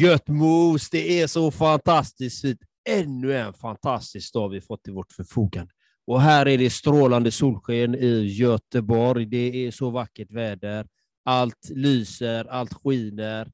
Gött 0.00 0.28
mos, 0.28 0.90
det 0.90 1.20
är 1.20 1.26
så 1.26 1.50
fantastiskt 1.50 2.40
fint. 2.40 2.60
Ännu 2.88 3.36
en 3.36 3.54
fantastisk 3.54 4.34
dag 4.34 4.48
vi 4.48 4.60
fått 4.60 4.84
till 4.84 4.92
vårt 4.92 5.12
förfogande. 5.12 5.72
Och 6.06 6.20
här 6.20 6.48
är 6.48 6.58
det 6.58 6.70
strålande 6.70 7.30
solsken 7.30 7.94
i 7.94 8.22
Göteborg. 8.26 9.26
Det 9.26 9.66
är 9.66 9.70
så 9.70 9.90
vackert 9.90 10.30
väder. 10.30 10.86
Allt 11.24 11.70
lyser, 11.70 12.44
allt 12.44 12.74
skiner. 12.74 13.52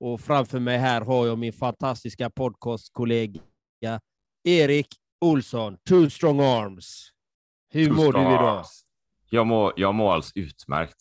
Och 0.00 0.20
framför 0.20 0.60
mig 0.60 0.78
här 0.78 1.00
har 1.00 1.26
jag 1.26 1.38
min 1.38 1.52
fantastiska 1.52 2.30
podcastkollega 2.30 3.40
Erik 4.44 4.88
Olsson, 5.20 5.76
Two 5.88 6.08
Strong 6.10 6.40
Arms. 6.40 7.10
Hur 7.70 7.86
Two 7.86 7.92
mår 7.92 8.12
du 8.12 8.20
idag? 8.20 8.58
arms. 8.58 8.84
Jag 9.30 9.46
mår, 9.46 9.72
jag 9.76 9.94
mår 9.94 10.12
alldeles 10.12 10.32
utmärkt. 10.34 10.96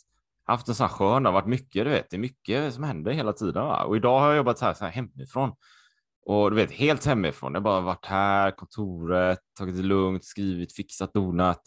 Haft 0.48 0.68
en 0.68 0.76
sån 0.76 0.88
här 0.88 0.94
skön, 0.94 1.24
det 1.24 1.30
har 1.30 1.34
varit 1.34 1.48
mycket, 1.48 1.86
du 1.86 1.90
vet, 1.90 2.10
det 2.10 2.16
är 2.16 2.20
mycket 2.20 2.74
som 2.74 2.84
händer 2.84 3.12
hela 3.12 3.34
tiden. 3.34 3.64
Va? 3.64 3.84
Och 3.84 3.96
idag 3.96 4.20
har 4.20 4.28
jag 4.28 4.38
jobbat 4.38 4.60
här, 4.62 4.74
så 4.74 4.86
här 4.86 4.92
hemifrån. 4.92 5.52
Och 6.26 6.50
du 6.50 6.56
vet, 6.56 6.72
helt 6.72 7.06
hemifrån. 7.06 7.54
Jag 7.54 7.62
har 7.62 7.64
bara 7.64 7.82
varit 7.82 8.06
här, 8.06 8.52
kontoret, 8.52 9.40
tagit 9.58 9.76
det 9.76 9.84
lugnt, 9.84 10.26
skrivit, 10.26 10.76
fixat, 10.76 11.14
donat, 11.14 11.62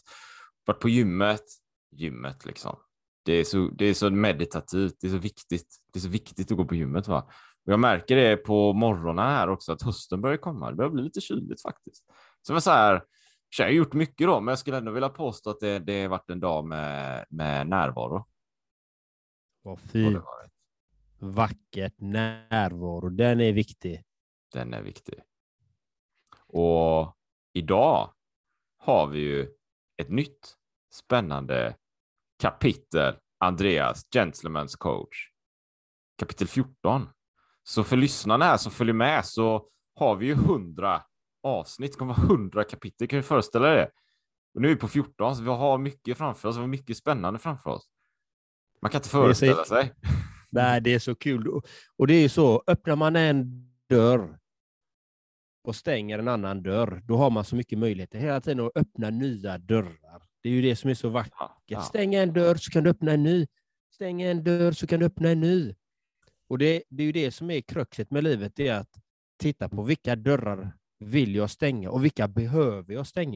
varit 0.65 0.79
på 0.79 0.89
gymmet. 0.89 1.43
Gymmet 1.91 2.45
liksom. 2.45 2.75
Det 3.25 3.33
är, 3.33 3.43
så, 3.43 3.69
det 3.77 3.85
är 3.85 3.93
så 3.93 4.09
meditativt, 4.09 4.93
det 5.01 5.07
är 5.07 5.11
så 5.11 5.17
viktigt. 5.17 5.67
Det 5.93 5.99
är 5.99 6.01
så 6.01 6.09
viktigt 6.09 6.51
att 6.51 6.57
gå 6.57 6.65
på 6.65 6.75
gymmet. 6.75 7.07
Va? 7.07 7.27
Och 7.65 7.71
jag 7.73 7.79
märker 7.79 8.15
det 8.15 8.37
på 8.37 8.73
morgonen 8.73 9.25
här 9.25 9.49
också, 9.49 9.71
att 9.71 9.81
hösten 9.81 10.21
börjar 10.21 10.37
komma. 10.37 10.69
Det 10.69 10.75
börjar 10.75 10.91
bli 10.91 11.03
lite 11.03 11.21
kyligt 11.21 11.61
faktiskt. 11.61 12.05
Så 12.41 12.51
jag 12.51 12.53
var 12.53 12.61
så 12.61 12.71
här, 12.71 13.03
jag 13.57 13.65
har 13.65 13.71
gjort 13.71 13.93
mycket 13.93 14.27
då, 14.27 14.39
men 14.39 14.51
jag 14.51 14.59
skulle 14.59 14.77
ändå 14.77 14.91
vilja 14.91 15.09
påstå 15.09 15.49
att 15.49 15.59
det, 15.59 15.79
det 15.79 16.01
har 16.01 16.09
varit 16.09 16.29
en 16.29 16.39
dag 16.39 16.65
med, 16.65 17.25
med 17.29 17.67
närvaro. 17.67 18.27
Vad 19.61 19.79
fint. 19.79 20.23
Vackert. 21.19 21.93
Närvaro. 21.97 23.09
Den 23.09 23.41
är 23.41 23.53
viktig. 23.53 24.03
Den 24.53 24.73
är 24.73 24.81
viktig. 24.81 25.21
Och 26.47 27.17
idag 27.53 28.13
har 28.77 29.07
vi 29.07 29.19
ju 29.19 29.49
ett 29.97 30.09
nytt 30.09 30.57
spännande 30.93 31.75
kapitel. 32.41 33.15
Andreas, 33.37 34.07
Gentleman's 34.15 34.77
coach. 34.77 35.29
Kapitel 36.17 36.47
14. 36.47 37.09
Så 37.63 37.83
för 37.83 37.97
lyssnarna 37.97 38.45
här 38.45 38.57
som 38.57 38.71
följer 38.71 38.93
med 38.93 39.25
så 39.25 39.69
har 39.95 40.15
vi 40.15 40.25
ju 40.25 40.33
100 40.33 41.03
avsnitt. 41.43 41.91
Det 41.91 41.97
kommer 41.97 42.13
vara 42.13 42.27
100 42.27 42.63
kapitel. 42.63 43.07
Kan 43.07 43.17
du 43.17 43.23
föreställa 43.23 43.67
dig 43.67 43.75
det? 43.75 43.91
Och 44.53 44.61
nu 44.61 44.67
är 44.67 44.73
vi 44.73 44.79
på 44.79 44.87
14, 44.87 45.35
så 45.35 45.43
vi 45.43 45.49
har 45.49 45.77
mycket 45.77 46.17
framför 46.17 46.49
oss. 46.49 46.55
Vi 46.55 46.59
har 46.59 46.67
mycket 46.67 46.97
spännande 46.97 47.39
framför 47.39 47.69
oss. 47.69 47.90
Man 48.81 48.91
kan 48.91 48.99
inte 48.99 49.09
så- 49.09 49.17
föreställa 49.23 49.63
sig. 49.65 49.91
Nej, 50.49 50.81
det 50.81 50.93
är 50.93 50.99
så 50.99 51.15
kul. 51.15 51.47
Och- 51.97 52.07
det 52.07 52.13
är 52.13 52.21
ju 52.21 52.29
så, 52.29 52.63
öppnar 52.67 52.95
man 52.95 53.15
en 53.15 53.71
dörr 53.89 54.37
och 55.63 55.75
stänger 55.75 56.19
en 56.19 56.27
annan 56.27 56.63
dörr, 56.63 57.01
då 57.05 57.17
har 57.17 57.29
man 57.29 57.45
så 57.45 57.55
mycket 57.55 57.79
möjligheter 57.79 58.19
hela 58.19 58.41
tiden 58.41 58.65
att 58.65 58.71
öppna 58.77 59.09
nya 59.09 59.57
dörrar. 59.57 60.21
Det 60.43 60.49
är 60.49 60.53
ju 60.53 60.61
det 60.61 60.75
som 60.75 60.89
är 60.89 60.93
så 60.93 61.09
vackert. 61.09 61.33
Ja, 61.39 61.61
ja. 61.65 61.81
Stäng 61.81 62.15
en 62.15 62.33
dörr 62.33 62.55
så 62.55 62.71
kan 62.71 62.83
du 62.83 62.89
öppna 62.89 63.11
en 63.11 63.23
ny. 63.23 63.47
Stäng 63.93 64.21
en 64.21 64.43
dörr 64.43 64.71
så 64.71 64.87
kan 64.87 64.99
du 64.99 65.05
öppna 65.05 65.29
en 65.29 65.39
ny. 65.41 65.75
Och 66.49 66.57
det, 66.57 66.83
det 66.89 67.03
är 67.03 67.05
ju 67.05 67.11
det 67.11 67.31
som 67.31 67.51
är 67.51 67.61
kruxet 67.61 68.11
med 68.11 68.23
livet, 68.23 68.51
det 68.55 68.67
är 68.67 68.79
att 68.79 68.99
titta 69.39 69.69
på 69.69 69.83
vilka 69.83 70.15
dörrar 70.15 70.71
vill 70.99 71.35
jag 71.35 71.49
stänga 71.49 71.89
och 71.89 72.03
vilka 72.03 72.27
behöver 72.27 72.93
jag 72.93 73.07
stänga. 73.07 73.35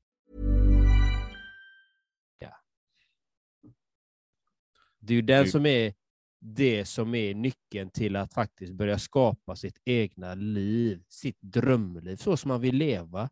Det 5.01 5.13
är 5.13 5.15
ju 5.15 5.21
den 5.21 5.43
Du- 5.45 5.51
som 5.51 5.65
är 5.65 5.93
det 6.43 6.85
som 6.85 7.15
är 7.15 7.33
nyckeln 7.33 7.89
till 7.89 8.15
att 8.15 8.33
faktiskt 8.33 8.73
börja 8.73 8.99
skapa 8.99 9.55
sitt 9.55 9.77
egna 9.85 10.35
liv, 10.35 11.03
sitt 11.07 11.37
drömliv, 11.41 12.15
så 12.15 12.37
som 12.37 12.47
man 12.49 12.61
vill 12.61 12.75
leva. 12.75 13.29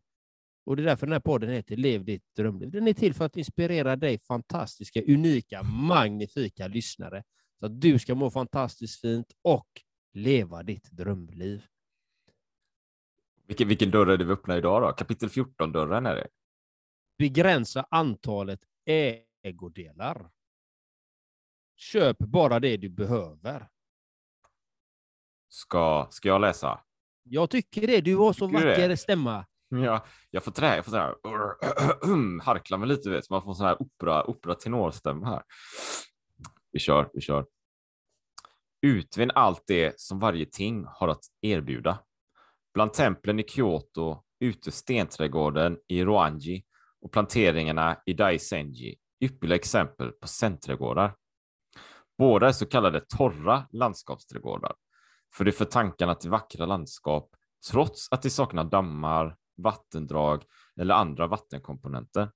Och 0.64 0.76
det 0.76 0.82
är 0.82 0.84
därför 0.84 1.06
den 1.06 1.12
här 1.12 1.20
podden 1.20 1.50
heter 1.50 1.76
Lev 1.76 2.04
ditt 2.04 2.24
drömliv. 2.36 2.70
Den 2.70 2.88
är 2.88 2.92
till 2.92 3.14
för 3.14 3.24
att 3.24 3.36
inspirera 3.36 3.96
dig 3.96 4.18
fantastiska, 4.18 5.02
unika, 5.02 5.62
magnifika 5.62 6.66
lyssnare. 6.68 7.24
Så 7.60 7.66
att 7.66 7.80
du 7.80 7.98
ska 7.98 8.14
må 8.14 8.30
fantastiskt 8.30 9.00
fint 9.00 9.32
och 9.42 9.68
leva 10.12 10.62
ditt 10.62 10.90
drömliv. 10.90 11.66
Vilken, 13.46 13.68
vilken 13.68 13.90
dörr 13.90 14.06
är 14.06 14.16
det 14.16 14.24
vi 14.24 14.32
öppnar 14.32 14.58
idag 14.58 14.82
då? 14.82 14.92
Kapitel 14.92 15.28
14-dörren 15.28 16.06
är 16.06 16.14
det. 16.16 16.28
Begränsa 17.18 17.86
antalet 17.90 18.60
ägodelar. 19.42 20.30
Köp 21.80 22.18
bara 22.18 22.60
det 22.60 22.76
du 22.76 22.88
behöver. 22.88 23.68
Ska, 25.48 26.06
ska 26.10 26.28
jag 26.28 26.40
läsa? 26.40 26.80
Jag 27.22 27.50
tycker 27.50 27.86
det. 27.86 28.00
Du 28.00 28.16
har 28.16 28.32
så 28.32 28.48
Tycker 28.48 28.60
du 28.60 28.66
det? 28.66 28.70
vacker 28.70 28.96
stämma. 28.96 29.46
Ja, 29.68 30.06
jag 30.30 30.44
får 30.44 30.52
trä, 30.52 30.76
jag 30.76 30.84
får 30.84 30.92
så 30.92 30.98
här, 30.98 31.14
harkla 32.42 32.76
mig 32.76 32.88
lite, 32.88 33.10
vet, 33.10 33.24
så 33.24 33.34
man 33.34 33.42
får 33.42 33.54
sån 33.54 33.66
här 33.66 33.82
opera, 33.82 34.30
opera 34.30 34.54
tenorstämma 34.54 35.26
här. 35.26 35.42
Vi 36.72 36.78
kör, 36.78 37.10
vi 37.12 37.20
kör. 37.20 37.46
Utvinn 38.82 39.30
allt 39.34 39.62
det 39.66 40.00
som 40.00 40.18
varje 40.18 40.46
ting 40.46 40.84
har 40.88 41.08
att 41.08 41.24
erbjuda. 41.40 41.98
Bland 42.74 42.92
templen 42.92 43.40
i 43.40 43.42
Kyoto, 43.42 44.24
ute 44.40 44.72
stenträdgården 44.72 45.78
i 45.88 46.04
Roanji 46.04 46.64
och 47.00 47.12
planteringarna 47.12 48.02
i 48.06 48.12
Daisenji 48.12 48.98
ypperliga 49.20 49.56
exempel 49.56 50.12
på 50.12 50.28
centragårdar. 50.28 51.14
Båda 52.20 52.48
är 52.48 52.52
så 52.52 52.66
kallade 52.66 53.00
torra 53.00 53.68
landskapsträdgårdar, 53.72 54.74
för 55.34 55.44
det 55.44 55.52
för 55.52 55.64
tankarna 55.64 56.14
till 56.14 56.30
vackra 56.30 56.66
landskap 56.66 57.36
trots 57.70 58.08
att 58.10 58.22
de 58.22 58.30
saknar 58.30 58.64
dammar, 58.64 59.36
vattendrag 59.56 60.44
eller 60.80 60.94
andra 60.94 61.26
vattenkomponenter. 61.26 62.30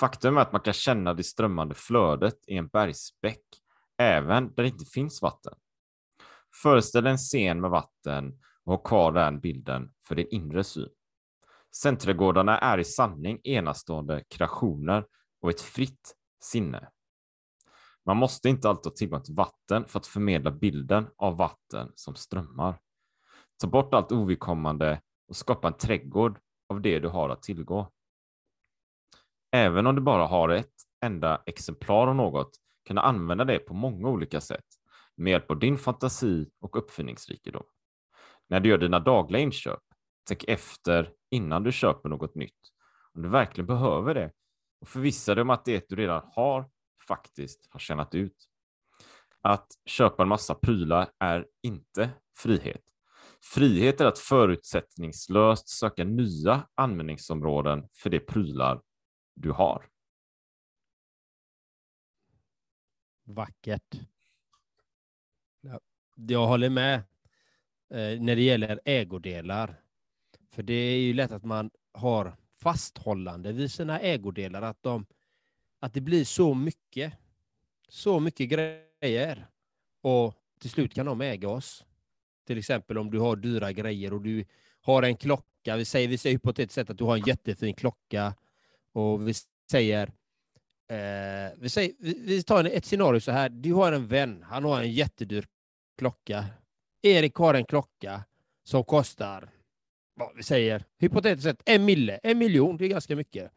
Faktum 0.00 0.36
är 0.36 0.40
att 0.40 0.52
man 0.52 0.60
kan 0.60 0.72
känna 0.72 1.14
det 1.14 1.22
strömmande 1.22 1.74
flödet 1.74 2.34
i 2.46 2.56
en 2.56 2.68
bergsbäck 2.68 3.44
även 3.98 4.54
där 4.54 4.62
det 4.62 4.68
inte 4.68 4.84
finns 4.84 5.22
vatten. 5.22 5.54
Föreställ 6.62 7.04
dig 7.04 7.10
en 7.12 7.18
scen 7.18 7.60
med 7.60 7.70
vatten 7.70 8.40
och 8.64 8.72
ha 8.72 8.82
kvar 8.82 9.12
den 9.12 9.40
bilden 9.40 9.92
för 10.08 10.14
din 10.14 10.28
inre 10.30 10.64
syn. 10.64 10.88
Centragårdarna 11.82 12.58
är 12.58 12.78
i 12.78 12.84
sanning 12.84 13.40
enastående 13.44 14.24
kreationer 14.30 15.06
och 15.40 15.50
ett 15.50 15.60
fritt 15.60 16.14
sinne. 16.42 16.88
Man 18.06 18.16
måste 18.16 18.48
inte 18.48 18.68
alltid 18.68 18.92
ha 18.92 18.96
tillgång 18.96 19.22
till 19.22 19.34
vatten 19.34 19.84
för 19.88 19.98
att 19.98 20.06
förmedla 20.06 20.50
bilden 20.50 21.06
av 21.16 21.36
vatten 21.36 21.92
som 21.94 22.14
strömmar. 22.14 22.78
Ta 23.60 23.66
bort 23.66 23.94
allt 23.94 24.12
ovidkommande 24.12 25.00
och 25.28 25.36
skapa 25.36 25.68
en 25.68 25.74
trädgård 25.74 26.38
av 26.68 26.80
det 26.80 26.98
du 26.98 27.08
har 27.08 27.28
att 27.28 27.42
tillgå. 27.42 27.90
Även 29.52 29.86
om 29.86 29.94
du 29.94 30.02
bara 30.02 30.26
har 30.26 30.48
ett 30.48 30.74
enda 31.04 31.42
exemplar 31.46 32.06
av 32.08 32.14
något 32.14 32.50
kan 32.84 32.96
du 32.96 33.02
använda 33.02 33.44
det 33.44 33.58
på 33.58 33.74
många 33.74 34.08
olika 34.08 34.40
sätt 34.40 34.64
med 35.16 35.30
hjälp 35.30 35.50
av 35.50 35.58
din 35.58 35.78
fantasi 35.78 36.50
och 36.60 36.76
uppfinningsrikedom. 36.76 37.64
När 38.48 38.60
du 38.60 38.68
gör 38.68 38.78
dina 38.78 39.00
dagliga 39.00 39.42
inköp, 39.42 39.82
tänk 40.28 40.44
efter 40.44 41.12
innan 41.30 41.62
du 41.62 41.72
köper 41.72 42.08
något 42.08 42.34
nytt. 42.34 42.72
Om 43.14 43.22
du 43.22 43.28
verkligen 43.28 43.66
behöver 43.66 44.14
det 44.14 44.32
och 44.80 44.88
förvissa 44.88 45.34
dig 45.34 45.42
om 45.42 45.50
att 45.50 45.64
det 45.64 45.88
du 45.88 45.96
redan 45.96 46.22
har 46.32 46.70
faktiskt 47.08 47.66
har 47.70 47.80
tjänat 47.80 48.14
ut. 48.14 48.48
Att 49.42 49.66
köpa 49.86 50.22
en 50.22 50.28
massa 50.28 50.54
prylar 50.54 51.10
är 51.18 51.46
inte 51.62 52.10
frihet. 52.36 52.82
Frihet 53.40 54.00
är 54.00 54.04
att 54.04 54.18
förutsättningslöst 54.18 55.68
söka 55.68 56.04
nya 56.04 56.68
användningsområden 56.74 57.88
för 57.92 58.10
de 58.10 58.20
prylar 58.20 58.82
du 59.34 59.50
har. 59.50 59.86
Vackert. 63.24 64.00
Jag 66.14 66.46
håller 66.46 66.70
med 66.70 66.94
eh, 67.90 68.20
när 68.20 68.36
det 68.36 68.42
gäller 68.42 68.80
ägodelar. 68.84 69.80
För 70.50 70.62
det 70.62 70.74
är 70.74 70.98
ju 70.98 71.12
lätt 71.12 71.32
att 71.32 71.44
man 71.44 71.70
har 71.92 72.36
fasthållande 72.62 73.52
vid 73.52 73.72
sina 73.72 74.00
ägodelar, 74.00 74.62
att, 74.62 74.82
de, 74.82 75.06
att 75.80 75.94
det 75.94 76.00
blir 76.00 76.24
så 76.24 76.54
mycket, 76.54 77.12
så 77.88 78.20
mycket 78.20 78.48
grejer. 78.48 79.46
Och 80.02 80.34
till 80.60 80.70
slut 80.70 80.94
kan 80.94 81.06
de 81.06 81.20
äga 81.20 81.48
oss. 81.48 81.84
Till 82.46 82.58
exempel 82.58 82.98
om 82.98 83.10
du 83.10 83.18
har 83.18 83.36
dyra 83.36 83.72
grejer 83.72 84.12
och 84.12 84.20
du 84.20 84.44
har 84.80 85.02
en 85.02 85.16
klocka. 85.16 85.76
Vi 85.76 85.84
säger, 85.84 86.08
vi 86.08 86.18
säger 86.18 86.34
hypotetiskt 86.34 86.74
sett 86.74 86.90
att 86.90 86.98
du 86.98 87.04
har 87.04 87.16
en 87.16 87.24
jättefin 87.26 87.74
klocka 87.74 88.34
och 88.92 89.28
vi 89.28 89.34
säger 89.70 90.10
Eh, 90.88 91.52
vi, 91.56 91.68
säger, 91.68 91.92
vi, 91.98 92.20
vi 92.24 92.42
tar 92.42 92.64
ett 92.64 92.84
scenario 92.84 93.20
så 93.20 93.32
här. 93.32 93.48
Du 93.48 93.72
har 93.72 93.92
en 93.92 94.06
vän, 94.06 94.44
han 94.48 94.64
har 94.64 94.80
en 94.80 94.92
jättedyr 94.92 95.46
klocka. 95.98 96.44
Erik 97.02 97.34
har 97.34 97.54
en 97.54 97.64
klocka 97.64 98.24
som 98.64 98.84
kostar, 98.84 99.50
vad 100.14 100.36
vi 100.36 100.42
säger, 100.42 100.84
hypotetiskt 100.98 101.42
sett 101.42 101.62
en 101.64 101.84
mille, 101.84 102.20
en 102.22 102.38
miljon, 102.38 102.76
det 102.76 102.84
är 102.84 102.88
ganska 102.88 103.16
mycket. 103.16 103.52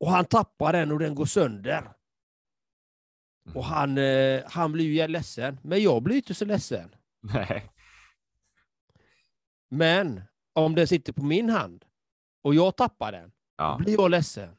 Och 0.00 0.10
han 0.10 0.24
tappar 0.24 0.72
den 0.72 0.92
och 0.92 0.98
den 0.98 1.14
går 1.14 1.26
sönder. 1.26 1.92
Och 3.54 3.64
han, 3.64 3.98
eh, 3.98 4.42
han 4.46 4.72
blir 4.72 4.84
ju 4.84 5.06
ledsen, 5.08 5.58
men 5.62 5.82
jag 5.82 6.02
blir 6.02 6.16
inte 6.16 6.34
så 6.34 6.44
ledsen. 6.44 6.94
Nej. 7.20 7.72
Men 9.68 10.22
om 10.52 10.74
den 10.74 10.86
sitter 10.88 11.12
på 11.12 11.24
min 11.24 11.50
hand 11.50 11.84
och 12.42 12.54
jag 12.54 12.76
tappar 12.76 13.12
den, 13.12 13.32
Ja. 13.56 13.76
blir 13.80 13.92
jag 13.92 14.10
ledsen. 14.10 14.56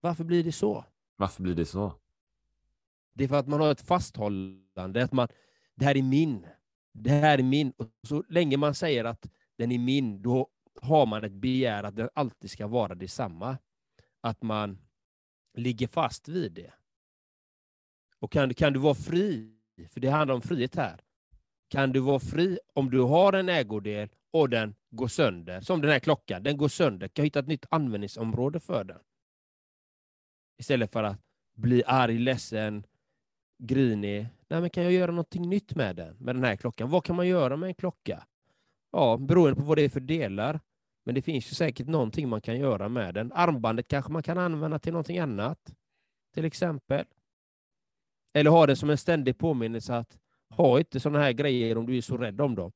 Varför 0.00 0.24
blir 0.24 0.44
det 0.44 0.52
så? 0.52 0.84
Varför 1.16 1.42
blir 1.42 1.54
det 1.54 1.66
så? 1.66 1.92
Det 3.12 3.24
är 3.24 3.28
för 3.28 3.36
att 3.38 3.48
man 3.48 3.60
har 3.60 3.72
ett 3.72 3.80
fasthållande, 3.80 5.04
att 5.04 5.12
man, 5.12 5.28
det 5.74 5.84
här 5.84 5.96
är 5.96 6.02
min, 6.02 6.46
det 6.92 7.10
här 7.10 7.38
är 7.38 7.42
min. 7.42 7.70
Och 7.76 7.86
så 8.08 8.24
länge 8.28 8.56
man 8.56 8.74
säger 8.74 9.04
att 9.04 9.30
den 9.56 9.72
är 9.72 9.78
min, 9.78 10.22
då 10.22 10.48
har 10.82 11.06
man 11.06 11.24
ett 11.24 11.32
begär 11.32 11.82
att 11.82 11.96
den 11.96 12.08
alltid 12.14 12.50
ska 12.50 12.66
vara 12.66 12.94
detsamma. 12.94 13.58
Att 14.20 14.42
man 14.42 14.78
ligger 15.54 15.86
fast 15.86 16.28
vid 16.28 16.52
det. 16.52 16.72
Och 18.18 18.32
kan, 18.32 18.54
kan 18.54 18.72
du 18.72 18.78
vara 18.78 18.94
fri, 18.94 19.54
för 19.90 20.00
det 20.00 20.08
handlar 20.08 20.34
om 20.34 20.42
frihet 20.42 20.76
här, 20.76 21.00
kan 21.68 21.92
du 21.92 22.00
vara 22.00 22.20
fri 22.20 22.58
om 22.74 22.90
du 22.90 23.00
har 23.00 23.32
en 23.32 23.48
ägodel 23.48 24.08
och 24.30 24.50
den 24.50 24.74
går 24.90 25.08
sönder, 25.08 25.60
som 25.60 25.80
den 25.80 25.90
här 25.90 25.98
klockan, 25.98 26.42
den 26.42 26.56
går 26.56 26.68
sönder, 26.68 27.08
kan 27.08 27.22
jag 27.22 27.26
hitta 27.26 27.38
ett 27.38 27.46
nytt 27.46 27.66
användningsområde 27.70 28.60
för 28.60 28.84
den. 28.84 28.98
Istället 30.58 30.92
för 30.92 31.02
att 31.02 31.20
bli 31.54 31.82
arg, 31.86 32.18
ledsen, 32.18 32.86
grinig. 33.58 34.26
Nej, 34.48 34.60
men 34.60 34.70
kan 34.70 34.82
jag 34.82 34.92
göra 34.92 35.10
någonting 35.10 35.48
nytt 35.48 35.74
med 35.74 35.96
den, 35.96 36.16
med 36.16 36.34
den 36.34 36.44
här 36.44 36.56
klockan? 36.56 36.90
Vad 36.90 37.04
kan 37.04 37.16
man 37.16 37.28
göra 37.28 37.56
med 37.56 37.66
en 37.66 37.74
klocka? 37.74 38.26
Ja, 38.92 39.16
beroende 39.16 39.56
på 39.56 39.62
vad 39.62 39.78
det 39.78 39.82
är 39.82 39.88
för 39.88 40.00
delar. 40.00 40.60
Men 41.08 41.14
det 41.14 41.22
finns 41.22 41.50
ju 41.50 41.54
säkert 41.54 41.86
någonting 41.86 42.28
man 42.28 42.40
kan 42.40 42.56
göra 42.60 42.88
med 42.88 43.14
den. 43.14 43.32
Armbandet 43.32 43.88
kanske 43.88 44.12
man 44.12 44.22
kan 44.22 44.38
använda 44.38 44.78
till 44.78 44.92
någonting 44.92 45.18
annat, 45.18 45.58
till 46.34 46.44
exempel. 46.44 47.04
Eller 48.34 48.50
ha 48.50 48.66
det 48.66 48.76
som 48.76 48.90
en 48.90 48.98
ständig 48.98 49.38
påminnelse 49.38 49.96
att 49.96 50.18
ha 50.50 50.78
inte 50.78 51.00
sådana 51.00 51.18
här 51.18 51.32
grejer 51.32 51.78
om 51.78 51.86
du 51.86 51.96
är 51.96 52.00
så 52.00 52.16
rädd 52.16 52.40
om 52.40 52.54
dem. 52.54 52.72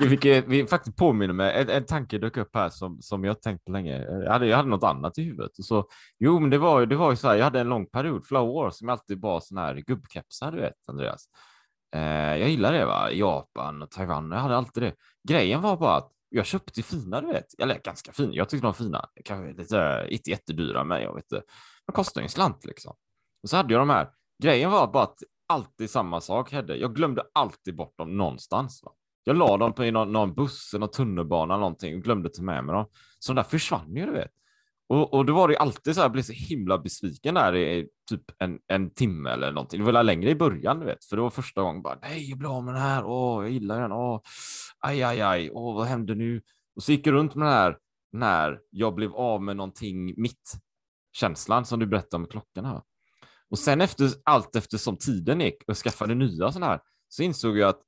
Vilket 0.00 0.44
vi 0.48 0.66
faktiskt 0.66 0.96
påminner 0.96 1.34
mig, 1.34 1.60
en, 1.62 1.68
en 1.70 1.84
tanke 1.84 2.18
dök 2.18 2.36
upp 2.36 2.54
här 2.54 2.68
som, 2.68 3.02
som 3.02 3.24
jag 3.24 3.42
tänkt 3.42 3.64
på 3.64 3.72
länge. 3.72 4.02
Jag 4.04 4.32
hade, 4.32 4.46
jag 4.46 4.56
hade 4.56 4.68
något 4.68 4.84
annat 4.84 5.18
i 5.18 5.22
huvudet. 5.22 5.58
Och 5.58 5.64
så, 5.64 5.88
jo, 6.18 6.40
men 6.40 6.50
det 6.50 6.58
var, 6.58 6.80
ju- 6.80 6.86
det 6.86 6.96
var 6.96 7.10
ju 7.10 7.16
så 7.16 7.28
här, 7.28 7.36
jag 7.36 7.44
hade 7.44 7.60
en 7.60 7.68
lång 7.68 7.86
period, 7.86 8.26
flera 8.26 8.42
år, 8.42 8.70
som 8.70 8.88
jag 8.88 8.92
alltid 8.92 9.20
var 9.20 9.40
sådana 9.40 9.66
här 9.66 9.74
gubbkepsar, 9.74 10.52
du 10.52 10.60
vet, 10.60 10.88
Andreas. 10.88 11.28
Eh, 11.94 12.36
jag 12.36 12.48
gillar 12.48 12.72
det, 12.72 12.84
va? 12.84 13.12
Japan 13.12 13.82
och 13.82 13.90
Taiwan, 13.90 14.30
jag 14.30 14.38
hade 14.38 14.56
alltid 14.56 14.82
det. 14.82 14.94
Grejen 15.28 15.62
var 15.62 15.76
bara 15.76 15.96
att 15.96 16.12
jag 16.28 16.46
köpte 16.46 16.82
fina, 16.82 17.20
du 17.20 17.26
vet. 17.26 17.60
Eller 17.60 17.80
ganska 17.84 18.12
fina, 18.12 18.34
jag 18.34 18.48
tyckte 18.48 18.64
de 18.64 18.66
var 18.66 18.72
fina. 18.72 19.08
Kanske 19.24 19.62
lite, 19.62 19.80
eh, 19.80 20.12
inte 20.12 20.30
jättedyra, 20.30 20.84
men 20.84 21.02
jag 21.02 21.14
vet 21.14 21.32
inte. 21.32 21.42
De 21.86 21.92
kostar 21.92 22.20
ju 22.20 22.22
en 22.22 22.28
slant 22.28 22.64
liksom. 22.64 22.94
Och 23.42 23.48
så 23.50 23.56
hade 23.56 23.72
jag 23.72 23.80
de 23.80 23.90
här. 23.90 24.10
Grejen 24.42 24.70
var 24.70 24.92
bara 24.92 25.02
att 25.02 25.18
alltid 25.46 25.90
samma 25.90 26.20
sak 26.20 26.52
hände. 26.52 26.76
Jag 26.76 26.94
glömde 26.94 27.22
alltid 27.32 27.76
bort 27.76 27.98
dem 27.98 28.16
någonstans. 28.16 28.82
Va? 28.84 28.92
Jag 29.24 29.36
la 29.36 29.56
dem 29.56 29.72
på 29.72 29.84
i 29.84 29.90
någon, 29.90 30.12
någon 30.12 30.34
buss, 30.34 30.74
någon 30.74 30.90
tunnelbana, 30.90 31.56
någonting 31.56 31.94
och 31.94 32.02
glömde 32.02 32.28
ta 32.28 32.42
med 32.42 32.64
mig 32.64 32.74
dem. 32.74 32.86
Så 33.18 33.32
de 33.32 33.36
där 33.36 33.48
försvann 33.48 33.96
ju, 33.96 34.06
du 34.06 34.12
vet. 34.12 34.30
Och, 34.88 35.14
och 35.14 35.26
då 35.26 35.34
var 35.34 35.48
det 35.48 35.54
ju 35.54 35.58
alltid 35.58 35.94
så 35.94 36.00
här, 36.00 36.04
jag 36.04 36.12
blev 36.12 36.22
så 36.22 36.32
himla 36.32 36.78
besviken 36.78 37.34
där 37.34 37.56
i 37.56 37.88
typ 38.10 38.22
en, 38.38 38.58
en 38.66 38.90
timme 38.90 39.30
eller 39.30 39.52
någonting. 39.52 39.84
Det 39.84 39.92
var 39.92 40.02
längre 40.02 40.30
i 40.30 40.34
början, 40.34 40.80
du 40.80 40.86
vet, 40.86 41.04
för 41.04 41.16
det 41.16 41.22
var 41.22 41.30
första 41.30 41.62
gången 41.62 41.82
bara 41.82 41.98
nej, 42.02 42.30
jag 42.30 42.38
blir 42.38 42.56
av 42.56 42.64
med 42.64 42.74
den 42.74 42.82
här. 42.82 43.04
Åh, 43.06 43.44
jag 43.44 43.52
gillar 43.52 43.80
den. 43.80 43.92
Åh, 43.92 44.20
aj, 44.80 45.02
aj, 45.02 45.20
aj. 45.20 45.50
Åh, 45.52 45.76
vad 45.76 45.86
hände 45.86 46.14
nu? 46.14 46.42
Och 46.76 46.82
så 46.82 46.92
gick 46.92 47.06
jag 47.06 47.12
runt 47.12 47.34
med 47.34 47.46
den 47.46 47.54
här 47.54 47.78
när 48.12 48.58
jag 48.70 48.94
blev 48.94 49.14
av 49.14 49.42
med 49.42 49.56
någonting 49.56 50.14
mitt 50.16 50.52
känslan 51.12 51.64
som 51.64 51.80
du 51.80 51.86
berättade 51.86 52.22
om 52.22 52.28
klockan 52.28 52.64
här. 52.64 52.82
Och 53.50 53.58
sen 53.58 53.80
efter 53.80 54.10
allt 54.24 54.56
eftersom 54.56 54.96
tiden 54.96 55.40
gick 55.40 55.54
och 55.54 55.68
jag 55.68 55.76
skaffade 55.76 56.14
nya 56.14 56.52
sådana 56.52 56.66
här 56.66 56.80
så 57.08 57.22
insåg 57.22 57.58
jag 57.58 57.68
att 57.68 57.80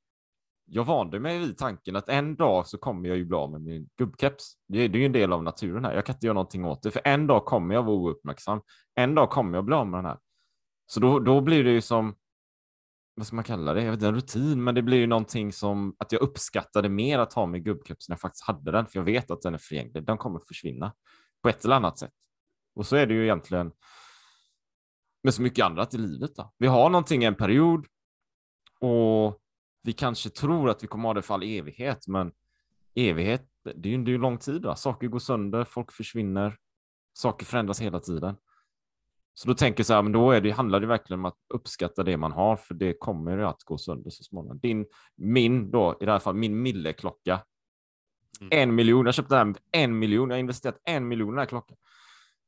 jag 0.73 0.85
vande 0.85 1.21
mig 1.21 1.39
vid 1.39 1.59
tanken 1.59 1.97
att 1.97 2.09
en 2.09 2.37
dag 2.37 2.67
så 2.67 2.79
kommer 2.79 3.09
jag 3.09 3.19
ju 3.19 3.25
bli 3.25 3.37
av 3.37 3.51
med 3.51 3.63
min 3.63 3.89
gubbkeps. 3.99 4.55
Det 4.69 4.79
är 4.79 4.89
det 4.89 4.99
är 4.99 5.01
ju 5.01 5.07
en 5.07 5.13
del 5.13 5.33
av 5.33 5.43
naturen 5.43 5.85
här. 5.85 5.95
Jag 5.95 6.07
kan 6.07 6.15
inte 6.15 6.27
göra 6.27 6.35
någonting 6.35 6.65
åt 6.65 6.83
det, 6.83 6.91
för 6.91 7.03
en 7.05 7.27
dag 7.27 7.45
kommer 7.45 7.75
jag 7.75 7.83
vara 7.83 7.97
ouppmärksam. 7.97 8.61
En 8.95 9.15
dag 9.15 9.31
kommer 9.31 9.59
jag 9.59 9.65
bli 9.65 9.75
av 9.75 9.87
med 9.87 9.99
den 9.99 10.05
här. 10.05 10.19
Så 10.87 11.01
då, 11.01 11.19
då 11.19 11.41
blir 11.41 11.65
det 11.65 11.71
ju 11.71 11.81
som, 11.81 12.15
vad 13.15 13.27
ska 13.27 13.37
man 13.37 13.45
kalla 13.45 13.75
det? 13.75 13.83
Jag 13.83 13.91
vet 13.91 13.97
inte, 13.97 14.07
en 14.07 14.15
rutin, 14.15 14.65
men 14.65 14.75
det 14.75 14.83
blir 14.83 14.99
ju 14.99 15.07
någonting 15.07 15.53
som 15.53 15.97
att 15.99 16.13
jag 16.13 16.23
uppskattade 16.23 16.89
mer 16.89 17.19
att 17.19 17.33
ha 17.33 17.47
min 17.47 17.63
gubbkeps 17.63 18.09
när 18.09 18.15
jag 18.15 18.21
faktiskt 18.21 18.45
hade 18.45 18.71
den, 18.71 18.87
för 18.87 18.99
jag 18.99 19.05
vet 19.05 19.31
att 19.31 19.43
den 19.43 19.55
är 19.55 19.59
förgänglig. 19.59 20.07
Den 20.07 20.19
kommer 20.19 20.41
försvinna 20.49 20.93
på 21.43 21.49
ett 21.49 21.65
eller 21.65 21.77
annat 21.77 21.99
sätt. 21.99 22.15
Och 22.75 22.87
så 22.87 22.97
är 22.97 23.07
det 23.07 23.15
ju 23.15 23.23
egentligen 23.23 23.73
med 25.23 25.35
så 25.35 25.43
mycket 25.43 25.65
annat 25.65 25.95
i 25.95 25.99
livet. 25.99 26.37
Då. 26.37 26.53
Vi 26.59 26.67
har 26.67 26.91
någonting 26.91 27.25
en 27.25 27.35
period 27.35 27.87
och 28.81 29.41
vi 29.83 29.93
kanske 29.93 30.31
tror 30.31 30.71
att 30.71 30.83
vi 30.83 30.87
kommer 30.87 31.09
ha 31.09 31.15
det 31.15 31.23
för 31.23 31.35
all 31.35 31.43
evighet, 31.43 32.09
men 32.09 32.33
evighet, 32.95 33.49
det 33.65 33.89
är 33.89 33.93
ju, 33.93 34.05
det 34.05 34.11
är 34.11 34.13
ju 34.13 34.19
lång 34.19 34.39
tid. 34.39 34.63
Då. 34.63 34.75
Saker 34.75 35.09
går 35.09 35.19
sönder, 35.19 35.65
folk 35.65 35.93
försvinner, 35.93 36.57
saker 37.13 37.47
förändras 37.47 37.81
hela 37.81 38.01
tiden. 38.01 38.37
Så 39.35 39.49
då 39.49 39.55
tänker 39.55 39.81
jag 39.81 39.87
så 39.87 39.95
här, 39.95 40.03
men 40.03 40.13
då 40.13 40.31
är 40.31 40.41
det, 40.41 40.51
handlar 40.51 40.81
det 40.81 40.87
verkligen 40.87 41.21
om 41.21 41.25
att 41.25 41.39
uppskatta 41.55 42.03
det 42.03 42.17
man 42.17 42.33
har, 42.33 42.57
för 42.57 42.75
det 42.75 42.95
kommer 42.99 43.37
ju 43.37 43.45
att 43.45 43.63
gå 43.65 43.79
sönder 43.79 44.11
så 44.11 44.25
småningom. 44.25 44.59
Din, 44.59 44.87
min 45.17 45.71
då, 45.71 45.99
i 46.01 46.05
det 46.05 46.13
här 46.13 46.19
fallet, 46.19 46.39
min 46.41 46.63
Mille-klocka. 46.63 47.43
Mm. 48.41 48.49
En 48.53 48.75
miljon, 48.75 49.07
jag 49.07 49.15
köpte 49.15 49.35
den 49.35 49.55
en 49.71 49.99
miljon, 49.99 50.31
jag 50.31 50.37
har 50.37 50.41
investerat 50.41 50.81
en 50.85 51.09
miljon 51.09 51.29
i 51.29 51.33
den 51.33 51.39
här 51.39 51.47
klockan. 51.47 51.77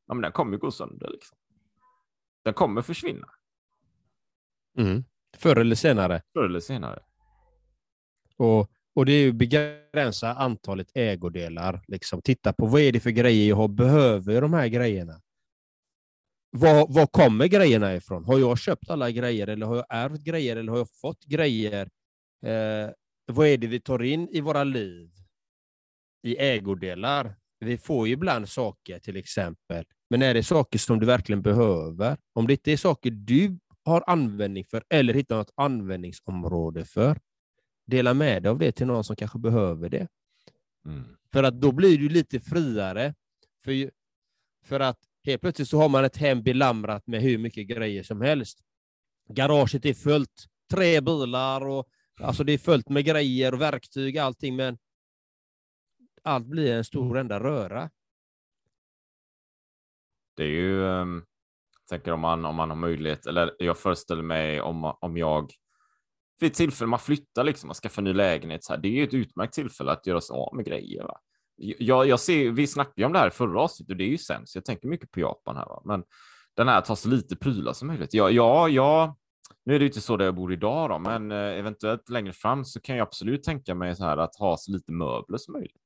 Ja, 0.07 0.15
men 0.15 0.23
den 0.23 0.33
kommer 0.33 0.53
ju 0.53 0.59
gå 0.59 0.71
sönder 0.71 1.11
liksom. 1.11 1.39
Den 2.45 2.55
kommer 2.55 2.83
försvinna 2.83 3.29
Mm. 4.79 5.05
Förr 5.37 5.59
eller 5.59 5.77
senare. 5.77 6.23
förr 6.33 6.45
eller 6.45 6.61
senare. 6.61 7.03
Och, 8.43 8.71
och 8.95 9.07
det 9.07 9.13
är 9.13 9.21
ju 9.21 9.33
begränsa 9.33 10.35
antalet 10.35 10.91
ägodelar. 10.95 11.83
Liksom. 11.89 12.23
Titta 12.23 12.53
på 12.53 12.67
vad 12.67 12.81
är 12.81 12.93
det 12.93 13.01
för 13.01 13.11
grejer 13.11 13.49
jag 13.49 13.57
har. 13.57 13.69
Behöver 13.69 14.33
jag 14.33 14.43
de 14.43 14.53
här 14.53 14.69
grejerna? 14.69 15.21
Var, 16.51 16.87
var 16.89 17.07
kommer 17.07 17.47
grejerna 17.47 17.95
ifrån? 17.95 18.25
Har 18.25 18.39
jag 18.39 18.59
köpt 18.59 18.91
alla 18.91 19.11
grejer 19.11 19.47
eller 19.47 19.67
har 19.67 19.77
jag 19.77 19.87
ärvt 19.89 20.21
grejer 20.21 20.57
eller 20.57 20.71
har 20.73 20.79
jag 20.79 20.91
fått 20.91 21.25
grejer? 21.25 21.89
Eh, 22.47 22.91
vad 23.33 23.47
är 23.47 23.59
det 23.59 23.67
vi 23.67 23.81
tar 23.81 24.03
in 24.03 24.29
i 24.29 24.41
våra 24.41 24.65
liv? 24.65 25.11
I 26.27 26.37
ägodelar? 26.37 27.37
vi 27.65 27.79
får 27.79 28.07
ju 28.07 28.13
ibland 28.13 28.49
saker 28.49 28.99
till 28.99 29.17
exempel, 29.17 29.85
men 30.11 30.23
är 30.23 30.35
det 30.35 30.43
saker 30.43 30.79
som 30.79 31.01
du 31.01 31.07
verkligen 31.07 31.43
behöver? 31.43 32.17
Om 32.33 32.47
det 32.47 32.53
inte 32.53 32.73
är 32.73 32.77
saker 32.77 33.11
du 33.11 33.59
har 33.85 34.05
användning 34.07 34.65
för 34.65 34.83
eller 34.91 35.15
hittar 35.15 35.37
något 35.37 35.53
användningsområde 35.55 36.85
för, 36.85 37.19
dela 37.87 38.15
med 38.15 38.43
dig 38.43 38.51
av 38.51 38.59
det 38.59 38.73
till 38.73 38.87
någon 38.87 39.05
som 39.05 39.17
kanske 39.17 39.39
behöver 39.39 39.89
det. 39.89 40.09
Mm. 40.87 41.17
För 41.33 41.43
att 41.43 41.61
då 41.61 41.73
blir 41.73 41.99
du 41.99 42.09
lite 42.09 42.41
friare. 42.41 43.15
För, 43.65 43.91
för 44.65 44.81
att 44.81 44.99
helt 45.25 45.43
plötsligt 45.43 45.69
så 45.69 45.79
har 45.79 45.89
man 45.89 46.05
ett 46.05 46.17
hem 46.17 46.43
belamrat 46.43 47.07
med 47.07 47.23
hur 47.23 47.39
mycket 47.39 47.67
grejer 47.67 48.03
som 48.03 48.21
helst. 48.21 48.59
Garaget 49.29 49.85
är 49.85 49.95
fullt, 49.95 50.47
tre 50.71 51.01
bilar 51.01 51.67
och 51.67 51.89
alltså 52.21 52.45
det 52.45 52.53
är 52.53 52.59
fullt 52.59 52.89
med 52.89 53.05
grejer 53.05 53.55
och 53.55 53.61
verktyg, 53.61 54.19
allting, 54.19 54.57
men 54.57 54.79
allt 56.23 56.47
blir 56.47 56.73
en 56.73 56.85
stor 56.85 57.19
enda 57.19 57.41
röra. 57.41 57.91
Det 60.37 60.43
är 60.43 60.49
ju, 60.49 60.81
um, 60.81 61.25
tänker 61.89 62.13
om 62.13 62.21
man, 62.21 62.45
om 62.45 62.55
man 62.55 62.71
har 62.71 62.77
möjlighet, 62.77 63.27
eller 63.27 63.57
jag 63.59 63.79
föreställer 63.79 64.23
mig 64.23 64.61
om, 64.61 64.85
om 65.01 65.17
jag 65.17 65.53
vid 66.43 66.51
ett 66.51 66.57
tillfälle 66.57 66.89
man 66.89 66.99
flyttar 66.99 67.45
liksom, 67.45 67.69
man 67.69 67.75
skaffar 67.75 68.03
ny 68.03 68.13
lägenhet, 68.13 68.65
så 68.65 68.73
här, 68.73 68.81
det 68.81 68.89
är 68.89 68.93
ju 68.93 69.05
ett 69.05 69.15
utmärkt 69.15 69.55
tillfälle 69.55 69.93
att 69.93 70.07
göra 70.07 70.21
sig 70.21 70.35
av 70.35 70.57
med 70.57 70.65
grejer. 70.65 71.03
Va? 71.03 71.19
Jag, 71.57 72.07
jag 72.07 72.21
ser, 72.21 72.51
vi 72.51 72.67
snackade 72.67 73.01
ju 73.03 73.05
om 73.05 73.13
det 73.13 73.19
här 73.19 73.29
i 73.29 73.31
förra 73.31 73.61
avsnittet 73.61 73.91
och 73.91 73.97
det 73.97 74.05
är 74.05 74.09
ju 74.09 74.19
sen, 74.19 74.47
så 74.47 74.57
jag 74.57 74.65
tänker 74.65 74.89
mycket 74.89 75.11
på 75.11 75.21
Japan 75.21 75.57
här. 75.57 75.67
Va? 75.67 75.83
Men 75.85 76.05
den 76.57 76.69
här 76.69 76.81
tar 76.81 76.95
så 76.95 77.09
lite 77.09 77.37
prylar 77.37 77.73
som 77.73 77.89
möjligt. 77.89 78.15
Ja, 78.15 78.31
ja, 78.31 78.69
ja, 78.69 79.17
nu 79.65 79.75
är 79.75 79.79
det 79.79 79.87
inte 79.87 80.01
så 80.01 80.17
där 80.17 80.25
jag 80.25 80.35
bor 80.35 80.53
idag 80.53 80.91
då, 80.91 80.99
men 80.99 81.33
eh, 81.33 81.59
eventuellt 81.59 82.09
längre 82.09 82.33
fram 82.33 82.65
så 82.65 82.81
kan 82.81 82.97
jag 82.97 83.07
absolut 83.07 83.43
tänka 83.43 83.75
mig 83.75 83.97
så 83.97 84.05
här 84.05 84.17
att 84.17 84.37
ha 84.37 84.57
så 84.57 84.73
lite 84.73 84.93
möbler 84.93 85.39
som 85.39 85.53
möjligt. 85.53 85.83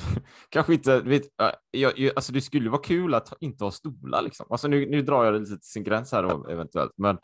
Kanske 0.48 0.74
inte, 0.74 1.00
vet, 1.00 1.22
jag, 1.70 1.98
jag, 1.98 2.12
alltså 2.16 2.32
det 2.32 2.40
skulle 2.40 2.70
vara 2.70 2.82
kul 2.82 3.14
att 3.14 3.32
inte 3.40 3.64
ha 3.64 3.70
stolar 3.70 4.22
liksom. 4.22 4.46
Alltså 4.50 4.68
nu, 4.68 4.90
nu 4.90 5.02
drar 5.02 5.24
jag 5.24 5.34
det 5.34 5.40
lite 5.40 5.56
till 5.56 5.70
sin 5.70 5.84
gräns 5.84 6.12
här 6.12 6.22
då, 6.22 6.48
eventuellt, 6.48 6.92
men, 6.96 7.18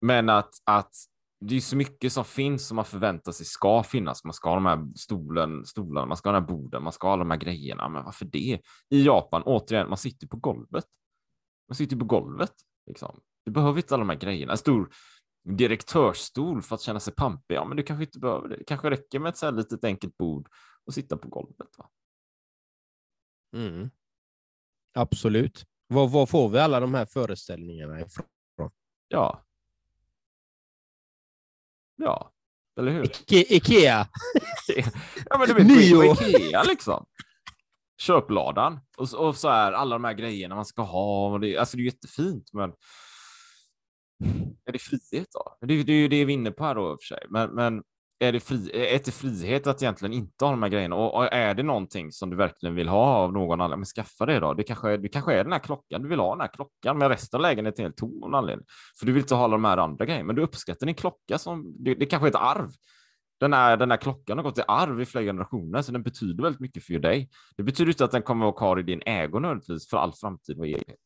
men 0.00 0.28
att, 0.28 0.50
att 0.64 0.92
det 1.40 1.56
är 1.56 1.60
så 1.60 1.76
mycket 1.76 2.12
som 2.12 2.24
finns 2.24 2.66
som 2.66 2.76
man 2.76 2.84
förväntar 2.84 3.32
sig 3.32 3.46
ska 3.46 3.82
finnas. 3.82 4.24
Man 4.24 4.34
ska 4.34 4.48
ha 4.48 4.54
de 4.54 4.66
här 4.66 4.86
stolen, 4.96 5.66
stolarna, 5.66 6.06
man 6.06 6.16
ska 6.16 6.28
ha 6.28 6.34
den 6.34 6.42
här 6.42 6.48
borden, 6.48 6.82
man 6.82 6.92
ska 6.92 7.06
ha 7.06 7.12
alla 7.12 7.24
de 7.24 7.30
här 7.30 7.38
grejerna. 7.38 7.88
Men 7.88 8.04
varför 8.04 8.24
det? 8.24 8.60
I 8.90 9.04
Japan, 9.04 9.42
återigen, 9.42 9.88
man 9.88 9.98
sitter 9.98 10.26
på 10.26 10.36
golvet. 10.36 10.84
Man 11.68 11.76
sitter 11.76 11.96
på 11.96 12.04
golvet. 12.04 12.52
Liksom. 12.86 13.20
Du 13.44 13.52
behöver 13.52 13.78
inte 13.78 13.94
alla 13.94 14.04
de 14.04 14.08
här 14.08 14.18
grejerna. 14.18 14.52
En 14.52 14.58
stor 14.58 14.90
direktörsstol 15.44 16.62
för 16.62 16.74
att 16.74 16.80
känna 16.80 17.00
sig 17.00 17.14
pampig. 17.14 17.54
Ja, 17.54 17.64
men 17.64 17.76
du 17.76 17.82
kanske 17.82 18.04
inte 18.04 18.18
behöver 18.18 18.48
det. 18.48 18.56
Det 18.56 18.64
kanske 18.64 18.90
räcker 18.90 19.18
med 19.18 19.28
ett 19.28 19.36
så 19.36 19.46
här 19.46 19.52
litet 19.52 19.84
enkelt 19.84 20.16
bord 20.16 20.48
och 20.84 20.94
sitta 20.94 21.16
på 21.16 21.28
golvet. 21.28 21.68
Va? 21.78 21.90
Mm. 23.56 23.90
Absolut. 24.94 25.64
Var, 25.86 26.08
var 26.08 26.26
får 26.26 26.48
vi 26.48 26.58
alla 26.58 26.80
de 26.80 26.94
här 26.94 27.06
föreställningarna 27.06 28.00
ifrån? 28.00 28.26
Ja. 29.08 29.44
Ja, 31.98 32.32
eller 32.78 32.92
hur? 32.92 33.04
Ike 33.04 33.54
Ikea. 33.54 34.08
ja, 35.30 35.38
men 35.38 35.48
du 35.48 35.54
vet, 35.54 35.66
Nio. 35.66 36.12
Ikea 36.12 36.62
liksom. 36.62 37.06
Köpladan 38.00 38.80
och, 38.96 39.14
och 39.14 39.36
så 39.36 39.48
här 39.48 39.72
alla 39.72 39.94
de 39.94 40.04
här 40.04 40.12
grejerna 40.12 40.54
man 40.54 40.64
ska 40.64 40.82
ha. 40.82 41.32
Och 41.32 41.40
det, 41.40 41.56
alltså 41.56 41.76
det 41.76 41.82
är 41.82 41.84
jättefint, 41.84 42.50
men 42.52 42.72
är 44.64 44.72
det 44.72 44.78
frihet 44.78 45.28
då? 45.32 45.66
Det, 45.66 45.82
det 45.82 45.92
är 45.92 45.96
ju 45.96 46.08
det 46.08 46.24
vi 46.24 46.32
är 46.32 46.34
inne 46.34 46.50
på 46.50 46.64
här 46.64 46.74
då 46.74 46.92
i 46.92 46.94
och 46.94 46.98
för 47.00 47.14
sig. 47.14 47.26
Men, 47.28 47.50
men 47.50 47.82
är 48.18 48.32
det, 48.32 48.40
fri, 48.40 48.70
är 48.74 49.00
det 49.04 49.10
frihet 49.10 49.66
att 49.66 49.82
egentligen 49.82 50.12
inte 50.12 50.44
ha 50.44 50.50
de 50.50 50.62
här 50.62 50.70
grejerna? 50.70 50.96
Och, 50.96 51.14
och 51.14 51.32
är 51.32 51.54
det 51.54 51.62
någonting 51.62 52.12
som 52.12 52.30
du 52.30 52.36
verkligen 52.36 52.74
vill 52.74 52.88
ha 52.88 53.16
av 53.16 53.32
någon 53.32 53.60
annan, 53.60 53.78
men 53.78 53.86
skaffa 53.86 54.26
det 54.26 54.40
då. 54.40 54.54
Det 54.54 54.62
kanske, 54.62 54.96
det 54.96 55.08
kanske 55.08 55.34
är 55.34 55.44
den 55.44 55.52
här 55.52 55.58
klockan, 55.58 56.02
du 56.02 56.08
vill 56.08 56.20
ha 56.20 56.30
den 56.30 56.40
här 56.40 56.48
klockan, 56.48 56.98
men 56.98 57.08
resten 57.08 57.38
av 57.38 57.42
lägenheten 57.42 57.84
är 57.84 57.88
helt 57.88 57.96
tom 57.96 58.22
av 58.22 58.30
någon 58.30 58.38
anledning. 58.38 58.66
För 58.98 59.06
du 59.06 59.12
vill 59.12 59.22
inte 59.22 59.34
ha 59.34 59.44
alla 59.44 59.56
de 59.56 59.64
här 59.64 59.76
andra 59.76 60.04
grejerna, 60.04 60.26
men 60.26 60.36
du 60.36 60.42
uppskattar 60.42 60.86
din 60.86 60.94
klocka 60.94 61.38
som, 61.38 61.74
det, 61.84 61.94
det 61.94 62.06
kanske 62.06 62.26
är 62.26 62.30
ett 62.30 62.36
arv. 62.36 62.68
Den 63.40 63.52
här, 63.52 63.76
den 63.76 63.90
här 63.90 63.98
klockan 63.98 64.38
har 64.38 64.44
gått 64.44 64.58
i 64.58 64.62
arv 64.68 65.00
i 65.00 65.06
flera 65.06 65.24
generationer, 65.24 65.82
så 65.82 65.92
den 65.92 66.02
betyder 66.02 66.42
väldigt 66.42 66.60
mycket 66.60 66.84
för 66.84 66.98
dig. 66.98 67.28
Det 67.56 67.62
betyder 67.62 67.90
inte 67.90 68.04
att 68.04 68.12
den 68.12 68.22
kommer 68.22 68.44
att 68.46 68.52
vara 68.52 68.58
kvar 68.58 68.78
i 68.78 68.82
din 68.82 69.02
ägo 69.06 69.38
nödvändigtvis 69.38 69.88
för 69.88 69.96
all 69.96 70.12
framtid 70.12 70.58
och 70.58 70.66
evighet. 70.66 70.96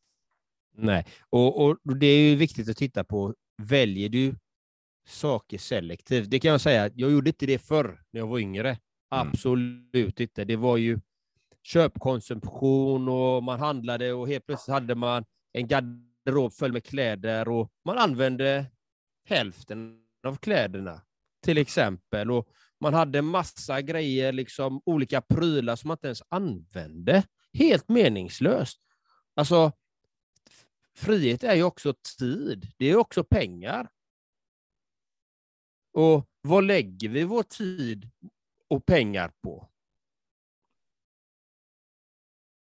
Nej, 0.77 1.07
och, 1.31 1.61
och 1.67 1.79
det 1.85 2.07
är 2.07 2.31
ju 2.31 2.37
viktigt 2.37 2.69
att 2.69 2.77
titta 2.77 3.05
på, 3.05 3.35
väljer 3.63 4.09
du 4.09 4.35
saker 5.07 5.59
selektivt? 5.59 6.31
Det 6.31 6.41
kan 6.41 6.51
jag 6.51 6.61
säga, 6.61 6.91
jag 6.95 7.11
gjorde 7.13 7.31
inte 7.31 7.47
det 7.47 7.59
förr 7.59 8.03
när 8.11 8.21
jag 8.21 8.27
var 8.27 8.39
yngre. 8.39 8.79
Absolut 9.09 10.21
inte. 10.21 10.45
Det 10.45 10.57
var 10.57 10.77
ju 10.77 11.01
köpkonsumtion 11.63 13.09
och 13.09 13.43
man 13.43 13.61
handlade 13.61 14.13
och 14.13 14.29
helt 14.29 14.47
plötsligt 14.47 14.73
hade 14.73 14.95
man 14.95 15.25
en 15.53 15.69
garderob 15.69 16.53
full 16.53 16.73
med 16.73 16.85
kläder 16.85 17.49
och 17.49 17.73
man 17.85 17.99
använde 17.99 18.67
hälften 19.25 19.99
av 20.27 20.37
kläderna 20.37 21.03
till 21.45 21.59
exempel. 21.59 22.31
Och 22.31 22.49
man 22.81 22.95
hade 22.95 23.23
massa 23.23 23.83
grejer, 23.83 24.33
liksom 24.33 24.83
olika 24.85 25.21
prylar 25.21 25.77
som 25.77 25.89
man 25.89 25.95
inte 25.95 26.07
ens 26.07 26.23
använde. 26.29 27.25
Helt 27.53 27.89
meningslöst. 27.89 28.81
Alltså, 29.35 29.73
frihet 30.97 31.45
är 31.45 31.55
ju 31.55 31.63
också 31.63 31.95
tid. 32.19 32.73
Det 32.79 32.91
är 32.91 32.97
också 32.97 33.25
pengar. 33.25 33.89
Och 35.93 36.27
vad 36.41 36.65
lägger 36.65 37.09
vi 37.09 37.25
vår 37.25 37.43
tid 37.43 38.11
och 38.69 38.87
pengar 38.87 39.33
på? 39.43 39.69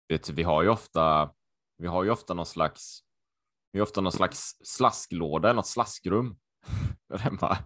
Vet, 0.09 0.29
vi 0.29 0.43
har 0.43 0.63
ju 0.63 0.69
ofta, 0.69 1.33
vi 1.77 1.87
har 1.87 2.03
ju 2.03 2.09
ofta 2.09 2.33
någon 2.33 2.45
slags, 2.45 2.99
vi 3.71 3.79
har 3.79 3.87
ofta 3.87 4.01
någon 4.01 4.11
slags 4.11 4.57
slasklåda, 4.63 5.53
något 5.53 5.67
slaskrum. 5.67 6.39
där 7.09 7.17
hemma. 7.17 7.57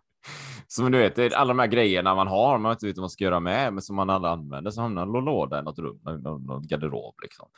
Som 0.68 0.92
du 0.92 0.98
vet, 0.98 1.34
alla 1.34 1.54
de 1.54 1.60
här 1.60 1.68
grejerna 1.68 2.16
man 2.16 2.28
har, 2.28 2.58
man 2.58 2.72
vet 2.72 2.84
inte 2.84 3.00
vad 3.00 3.04
man 3.04 3.10
ska 3.10 3.24
göra 3.24 3.40
med, 3.40 3.74
men 3.74 3.82
som 3.82 3.96
man 3.96 4.10
aldrig 4.10 4.32
använder, 4.32 4.72
så 4.72 4.82
hamnar 4.82 5.06
någon 5.06 5.26
låda 5.26 5.60
i 5.60 5.64
något 5.64 5.80
rum, 5.80 6.00
någon, 6.04 6.44
någon 6.44 6.68
garderob 6.68 7.16
liksom. 7.22 7.50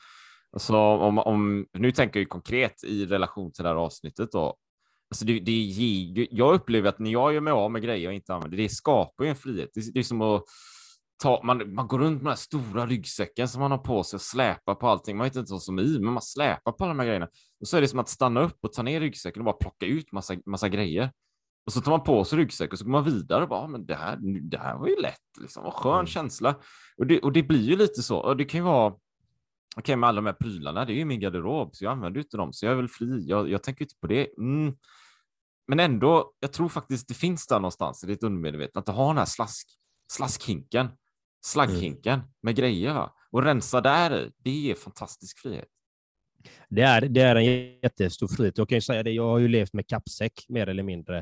Så 0.58 0.78
om, 0.78 1.18
om, 1.18 1.66
nu 1.74 1.92
tänker 1.92 2.20
jag 2.20 2.30
konkret 2.30 2.84
i 2.84 3.06
relation 3.06 3.52
till 3.52 3.64
det 3.64 3.70
här 3.70 3.76
avsnittet 3.76 4.32
då. 4.32 4.56
Alltså 5.12 5.26
det, 5.26 5.40
det, 5.40 6.28
jag 6.32 6.54
upplever 6.54 6.90
att 6.90 7.00
när 7.00 7.12
jag 7.12 7.34
gör 7.34 7.42
mig 7.42 7.54
av 7.54 7.72
med 7.72 7.82
grejer 7.82 8.04
jag 8.06 8.14
inte 8.14 8.34
använder, 8.34 8.58
det 8.58 8.70
skapar 8.70 9.24
ju 9.24 9.30
en 9.30 9.36
frihet. 9.36 9.70
Det, 9.74 9.94
det 9.94 10.00
är 10.00 10.04
som 10.04 10.22
att 10.22 10.44
ta, 11.24 11.42
man, 11.44 11.74
man 11.74 11.88
går 11.88 12.00
runt 12.00 12.14
med 12.14 12.20
den 12.22 12.28
här 12.28 12.36
stora 12.36 12.86
ryggsäcken 12.86 13.48
som 13.48 13.62
man 13.62 13.72
har 13.72 13.78
på 13.78 14.04
sig 14.04 14.18
och 14.18 14.22
släpar 14.22 14.76
på 14.76 14.88
allting. 14.88 15.18
Man 15.18 15.24
vet 15.24 15.36
inte 15.36 15.54
vad 15.54 15.62
som 15.62 15.80
är 15.80 15.84
i, 15.84 16.00
men 16.00 16.14
man 16.14 16.22
släpar 16.22 16.72
på 16.72 16.84
alla 16.84 16.94
de 16.94 17.00
här 17.00 17.06
grejerna. 17.08 17.28
Och 17.62 17.68
så 17.68 17.78
är 17.78 17.82
det 17.82 17.88
som 17.88 18.00
att 18.00 18.10
stanna 18.10 18.42
upp 18.42 18.58
och 18.62 18.74
ta 18.74 18.82
ner 18.82 19.00
ryggsäcken 19.00 19.42
och 19.42 19.46
bara 19.46 19.56
plocka 19.56 19.86
ut 19.86 20.12
massa, 20.12 20.36
massa 20.46 20.70
grejer. 20.70 21.12
Och 21.66 21.74
så 21.74 21.82
tar 21.82 21.92
man 21.92 22.04
på 22.04 22.24
sig 22.26 22.40
ryggsäck 22.40 22.72
och 22.74 22.80
så 22.80 22.86
går 22.86 22.92
man 22.92 23.04
vidare 23.04 23.44
och 23.44 23.50
bara, 23.50 23.68
men 23.68 23.86
det 23.86 23.96
här, 23.96 24.18
det 24.50 24.58
här 24.58 24.78
var 24.78 24.88
ju 24.88 24.96
lätt, 24.96 25.16
liksom. 25.42 25.64
vad 25.64 25.74
skön 25.74 25.94
Mm. 25.94 26.06
känsla. 26.06 26.56
Och 26.98 27.08
det, 27.08 27.20
och 27.20 27.32
det 27.32 27.44
blir 27.44 27.70
ju 27.70 27.76
lite 27.76 28.04
så, 28.04 28.18
och 28.18 28.38
det 28.38 28.46
kan 28.46 28.60
ju 28.60 28.64
vara, 28.64 28.94
okej 29.78 29.96
med 29.96 30.10
alla 30.10 30.22
de 30.22 30.26
här 30.26 30.34
prylarna, 30.34 30.86
det 30.86 30.94
är 30.94 30.96
ju 30.96 31.06
min 31.06 31.20
garderob, 31.20 31.76
så 31.76 31.84
jag 31.84 31.92
använder 31.92 32.22
inte 32.22 32.38
dem, 32.38 32.54
så 32.54 32.66
jag 32.66 32.72
är 32.72 32.76
väl 32.76 32.88
fri, 32.88 33.24
jag, 33.28 33.50
jag 33.50 33.64
tänker 33.64 33.86
inte 33.86 33.96
på 34.02 34.08
det. 34.08 34.38
Mm. 34.38 34.74
Men 35.68 35.80
ändå, 35.80 36.34
jag 36.40 36.54
tror 36.54 36.70
faktiskt 36.70 37.08
det 37.08 37.14
finns 37.14 37.48
där 37.48 37.60
någonstans 37.60 38.04
i 38.04 38.08
ditt 38.08 38.24
undermedvetna, 38.24 38.80
att 38.80 38.86
du 38.86 38.92
har 38.92 39.08
den 39.08 39.18
här 39.18 39.26
slask, 39.26 39.68
slaskhinken, 40.12 40.88
slagghinken 41.46 42.22
med 42.42 42.56
grejer, 42.56 42.94
va? 42.94 43.14
och 43.32 43.44
rensa 43.44 43.82
där 43.82 44.18
i, 44.18 44.32
det 44.38 44.72
är 44.72 44.76
fantastisk 44.76 45.40
frihet. 45.40 45.68
Det 46.70 46.82
är, 46.82 47.02
det 47.02 47.22
är 47.22 47.36
en 47.36 47.46
jättestor 47.84 48.28
frihet. 48.28 48.58
Jag 48.58 48.70
kan 48.70 48.78
ju 48.78 48.82
säga 48.82 49.04
det, 49.04 49.12
jag 49.12 49.30
har 49.30 49.40
ju 49.40 49.48
levt 49.48 49.74
med 49.74 49.88
kappsäck 49.88 50.46
mer 50.50 50.68
eller 50.68 50.84
mindre. 50.84 51.18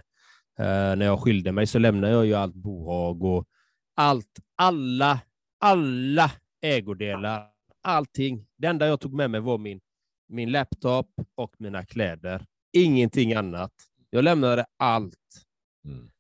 Eh, 0.60 0.96
när 0.96 1.06
jag 1.06 1.20
skilde 1.20 1.52
mig 1.52 1.68
så 1.68 1.80
lämnade 1.80 2.14
jag 2.14 2.26
ju 2.26 2.34
allt 2.34 2.56
bohag 2.56 3.24
och 3.24 3.48
allt, 3.96 4.40
alla, 4.56 5.20
alla 5.60 6.32
ägodelar, 6.62 7.48
allting. 7.88 8.48
Det 8.58 8.68
enda 8.68 8.88
jag 8.88 9.00
tog 9.00 9.14
med 9.14 9.32
mig 9.32 9.42
var 9.42 9.58
min, 9.58 9.82
min 10.28 10.52
laptop 10.52 11.10
och 11.36 11.56
mina 11.60 11.86
kläder. 11.86 12.46
Ingenting 12.72 13.34
annat. 13.34 13.74
Jag 14.10 14.24
lämnade 14.24 14.66
allt. 14.78 15.46
Mm. 15.86 16.12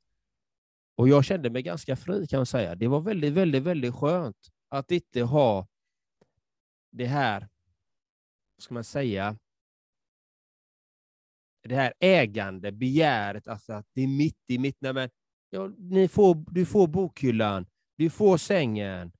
Och 0.95 1.09
jag 1.09 1.25
kände 1.25 1.49
mig 1.49 1.61
ganska 1.61 1.95
fri 1.95 2.27
kan 2.27 2.39
man 2.39 2.45
säga. 2.45 2.75
Det 2.75 2.87
var 2.87 3.01
väldigt, 3.01 3.33
väldigt, 3.33 3.63
väldigt 3.63 3.95
skönt 3.95 4.37
att 4.69 4.91
inte 4.91 5.21
ha 5.21 5.67
det 6.91 7.05
här, 7.05 7.39
vad 8.55 8.63
ska 8.63 8.73
man 8.73 8.83
säga, 8.83 9.37
det 11.63 11.75
här 11.75 11.93
ägande, 11.99 12.71
begäret, 12.71 13.47
alltså 13.47 13.73
att 13.73 13.87
det 13.93 14.01
är 14.01 14.07
mitt 14.07 14.43
i 14.47 14.57
mitt. 14.57 14.77
Nej, 14.79 14.93
men, 14.93 15.09
ja, 15.49 15.67
ni 15.77 16.07
får, 16.07 16.45
du 16.51 16.65
får 16.65 16.87
bokhyllan, 16.87 17.65
du 17.97 18.09
får 18.09 18.37
sängen, 18.37 19.11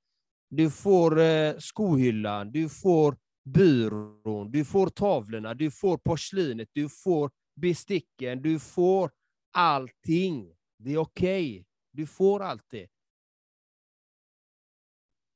du 0.50 0.72
får 0.72 1.20
eh, 1.20 1.58
skohyllan, 1.58 2.52
du 2.52 2.70
får 2.70 3.18
byrån, 3.46 4.52
du 4.52 4.66
får 4.66 4.90
tavlorna, 4.90 5.54
du 5.54 5.72
får 5.72 5.98
porslinet, 5.98 6.70
du 6.74 6.90
får 6.90 7.32
besticken, 7.56 8.42
du 8.42 8.60
får 8.60 9.12
allting. 9.52 10.56
Det 10.78 10.94
är 10.94 10.98
okej. 10.98 11.66
Du 11.92 12.08
får 12.08 12.44
allt 12.44 12.66
det. 12.70 12.88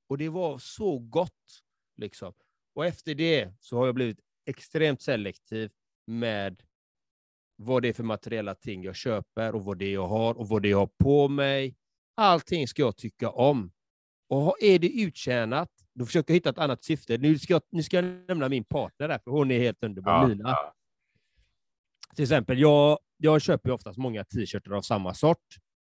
Och 0.08 0.18
det 0.18 0.30
var 0.30 0.58
så 0.58 1.00
gott 1.00 1.64
Liksom. 2.02 2.34
Och 2.76 2.86
efter 2.86 3.16
det 3.16 3.54
så 3.60 3.78
har 3.78 3.86
jag 3.86 3.96
blivit 3.96 4.20
extremt 4.46 5.02
selektiv 5.02 5.72
med 6.08 6.64
vad 7.56 7.82
det 7.82 7.90
är 7.90 7.94
för 7.94 8.04
materiella 8.04 8.56
ting 8.56 8.84
jag 8.84 8.96
köper 8.96 9.56
och 9.56 9.66
vad 9.66 9.78
det 9.78 9.86
är 9.86 9.94
jag 9.94 10.08
har 10.08 10.38
och 10.38 10.50
vad 10.50 10.62
det 10.62 10.68
är 10.68 10.70
jag 10.70 10.78
har 10.78 10.92
på 11.04 11.28
mig. 11.28 11.76
Allting 12.16 12.68
ska 12.68 12.82
jag 12.82 12.98
tycka 12.98 13.30
om. 13.30 13.72
Och 14.32 14.56
är 14.62 14.80
det 14.80 14.90
uttjänat, 15.02 15.70
då 15.94 16.06
försöker 16.06 16.34
jag 16.34 16.36
hitta 16.36 16.50
ett 16.50 16.58
annat 16.58 16.84
syfte. 16.84 17.18
Nu 17.18 17.40
ska 17.40 17.54
jag, 17.54 17.62
nu 17.70 17.84
ska 17.84 17.96
jag 17.98 18.06
nämna 18.28 18.50
min 18.50 18.64
partner 18.64 19.08
där, 19.08 19.20
för 19.20 19.32
hon 19.32 19.52
är 19.52 19.60
helt 19.60 19.84
underbar, 19.84 20.12
Ja, 20.12 20.28
Lina. 20.28 20.50
ja. 20.50 20.74
Till 22.16 22.24
exempel, 22.24 22.60
jag, 22.60 23.00
jag 23.18 23.42
köper 23.42 23.70
ju 23.70 23.74
oftast 23.76 23.98
många 23.98 24.24
t-shirtar 24.24 24.72
av 24.72 24.82
samma 24.82 25.14
sort 25.14 25.46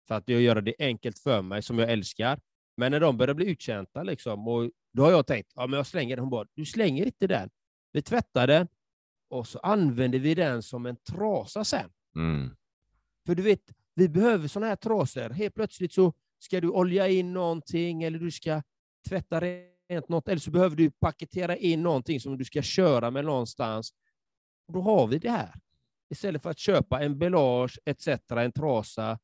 för 0.09 0.15
att 0.15 0.29
jag 0.29 0.41
gör 0.41 0.61
det 0.61 0.75
enkelt 0.79 1.19
för 1.19 1.43
mig, 1.43 1.63
som 1.63 1.79
jag 1.79 1.91
älskar. 1.91 2.41
Men 2.77 2.93
när 2.93 3.01
de 3.01 3.17
börjar 3.17 3.35
bli 3.35 3.47
uttjänta, 3.47 4.03
liksom, 4.03 4.49
och 4.49 4.71
då 4.93 5.03
har 5.03 5.11
jag 5.11 5.27
tänkt, 5.27 5.53
ja 5.55 5.67
men 5.67 5.77
jag 5.77 5.87
slänger 5.87 6.17
den. 6.17 6.23
Hon 6.23 6.31
bara, 6.31 6.47
du 6.55 6.65
slänger 6.65 7.07
inte 7.07 7.27
den. 7.27 7.51
Vi 7.93 8.03
tvättar 8.03 8.47
den 8.47 8.69
och 9.31 9.47
så 9.49 9.59
använder 9.59 10.19
vi 10.19 10.35
den 10.35 10.63
som 10.63 10.87
en 10.87 10.97
trasa 10.97 11.65
sen. 11.65 11.91
Mm. 12.17 12.51
För 13.27 13.35
du 13.35 13.43
vet, 13.43 13.63
vi 13.95 14.09
behöver 14.09 14.49
sådana 14.49 14.67
här 14.69 14.77
trasor. 14.77 15.31
Helt 15.31 15.55
plötsligt 15.55 15.93
så 15.93 16.13
ska 16.43 16.61
du 16.61 16.69
olja 16.69 17.09
in 17.09 17.33
någonting 17.33 18.03
eller 18.03 18.19
du 18.19 18.31
ska 18.31 18.63
tvätta 19.09 19.41
rent 19.41 20.09
något, 20.09 20.29
eller 20.29 20.41
så 20.41 20.51
behöver 20.51 20.77
du 20.77 20.91
paketera 20.91 21.57
in 21.57 21.83
någonting 21.83 22.21
som 22.21 22.39
du 22.39 22.45
ska 22.45 22.63
köra 22.63 23.11
med 23.11 23.25
någonstans. 23.25 23.93
Och 24.67 24.75
då 24.75 24.81
har 24.81 25.07
vi 25.07 25.19
det 25.19 25.31
här. 25.31 25.55
Istället 26.11 26.43
för 26.43 26.51
att 26.51 26.59
köpa 26.59 27.03
en 27.03 27.19
belage 27.19 27.79
etc. 27.85 28.09
en 28.31 28.53
trasa, 28.53 29.19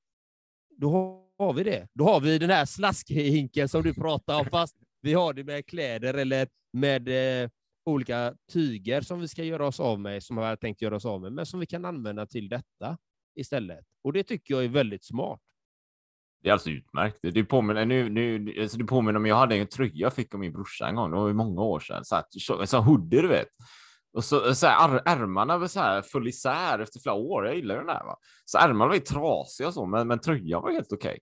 då 0.76 0.90
har 1.38 1.52
vi 1.52 1.62
det. 1.62 1.88
Då 1.92 2.04
har 2.04 2.20
vi 2.20 2.38
den 2.38 2.50
här 2.50 2.64
slaskhinken 2.64 3.68
som 3.68 3.82
du 3.82 3.94
pratar 3.94 4.40
om, 4.40 4.46
fast 4.46 4.76
vi 5.00 5.14
har 5.14 5.32
det 5.32 5.44
med 5.44 5.66
kläder 5.66 6.14
eller 6.14 6.48
med 6.72 7.08
eh, 7.42 7.50
olika 7.84 8.34
tyger 8.52 9.00
som 9.00 9.20
vi 9.20 9.28
ska 9.28 9.44
göra 9.44 9.66
oss 9.66 9.80
av 9.80 10.00
med, 10.00 10.22
som 10.22 10.37
vi 10.37 10.42
har 10.42 10.56
tänkt 10.56 10.82
göra 10.82 10.96
oss 10.96 11.04
av 11.04 11.20
med, 11.20 11.32
men 11.32 11.46
som 11.46 11.60
vi 11.60 11.66
kan 11.66 11.84
använda 11.84 12.26
till 12.26 12.48
detta 12.48 12.98
istället. 13.34 13.87
Och 14.02 14.12
det 14.12 14.22
tycker 14.22 14.54
jag 14.54 14.64
är 14.64 14.68
väldigt 14.68 15.04
smart. 15.04 15.40
Det 16.42 16.49
är 16.49 16.52
alltså 16.52 16.71
utmärkt. 16.71 17.18
Det 17.23 17.45
påminner, 17.45 17.85
nu, 17.87 18.09
nu, 18.09 18.54
alltså 18.62 18.78
det 18.78 18.85
påminner 18.85 19.18
om, 19.18 19.26
jag 19.26 19.37
hade 19.37 19.57
en 19.57 19.66
tröja 19.66 19.92
jag 19.95 20.14
fick 20.14 20.35
av 20.35 20.40
min 20.40 20.52
brorsa 20.52 20.88
en 20.88 20.95
gång, 20.95 21.11
det 21.11 21.16
var 21.16 21.28
ju 21.28 21.35
många 21.35 21.62
år 21.62 21.80
sedan. 21.80 22.04
Så 22.04 22.14
här, 22.14 22.25
så, 22.28 22.66
så 22.66 22.76
här 22.76 22.85
hoodie, 22.85 23.23
du 23.23 23.28
vet. 23.28 23.49
Och 24.12 24.25
så, 24.25 24.54
så 24.54 24.66
här, 24.66 24.88
ar- 24.88 25.02
ärmarna 25.04 25.59
var 25.59 25.66
så 25.66 25.80
här 25.80 26.02
full 26.02 26.28
isär 26.28 26.78
efter 26.78 27.00
flera 27.00 27.14
år. 27.14 27.47
Jag 27.47 27.57
gillar 27.57 27.75
ju 27.75 27.80
den 27.80 27.90
här. 27.90 28.04
Va? 28.04 28.16
Så 28.45 28.59
ärmarna 28.59 28.87
var 28.87 28.95
ju 28.95 29.00
trasiga 29.00 29.68
och 29.68 29.75
så, 29.75 29.87
men, 29.87 30.09
men 30.09 30.18
tröjan 30.18 30.62
var 30.62 30.73
helt 30.73 30.92
okej. 30.92 31.18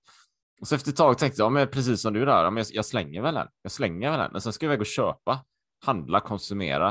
Och 0.61 0.69
så 0.69 0.75
efter 0.75 0.91
ett 0.91 0.97
tag 0.97 1.19
tänkte 1.19 1.43
jag, 1.43 1.53
men 1.53 1.69
precis 1.69 2.01
som 2.01 2.13
du 2.13 2.25
där, 2.25 2.45
ja, 2.45 2.51
men 2.51 2.57
jag, 2.57 2.67
jag 2.71 2.85
slänger 2.85 3.23
väl 3.23 3.35
den. 3.35 3.49
Jag 3.63 3.73
slänger 3.73 4.11
väl 4.11 4.19
den. 4.19 4.33
Men 4.33 4.41
sen 4.41 4.53
ska 4.53 4.67
jag 4.67 4.71
iväg 4.71 4.81
och 4.81 4.87
köpa, 4.87 5.45
handla, 5.85 6.21
konsumera 6.21 6.89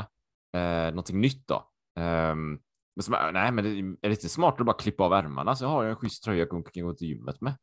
eh, 0.56 0.88
någonting 0.88 1.20
nytt 1.20 1.48
då. 1.48 1.54
Um, 2.00 2.60
men 2.96 3.02
så, 3.02 3.30
nej, 3.32 3.52
men 3.52 3.64
det, 3.64 3.70
är 4.06 4.08
det 4.08 4.14
inte 4.14 4.28
smartare 4.28 4.60
att 4.60 4.66
bara 4.66 4.76
klippa 4.76 5.04
av 5.04 5.12
ärmarna 5.12 5.56
så 5.56 5.64
jag 5.64 5.68
har 5.68 5.82
jag 5.82 5.90
en 5.90 5.96
schysst 5.96 6.24
tröja 6.24 6.38
jag 6.38 6.50
kan 6.74 6.84
gå 6.84 6.94
till 6.94 7.08
gymmet 7.08 7.40
med. 7.40 7.56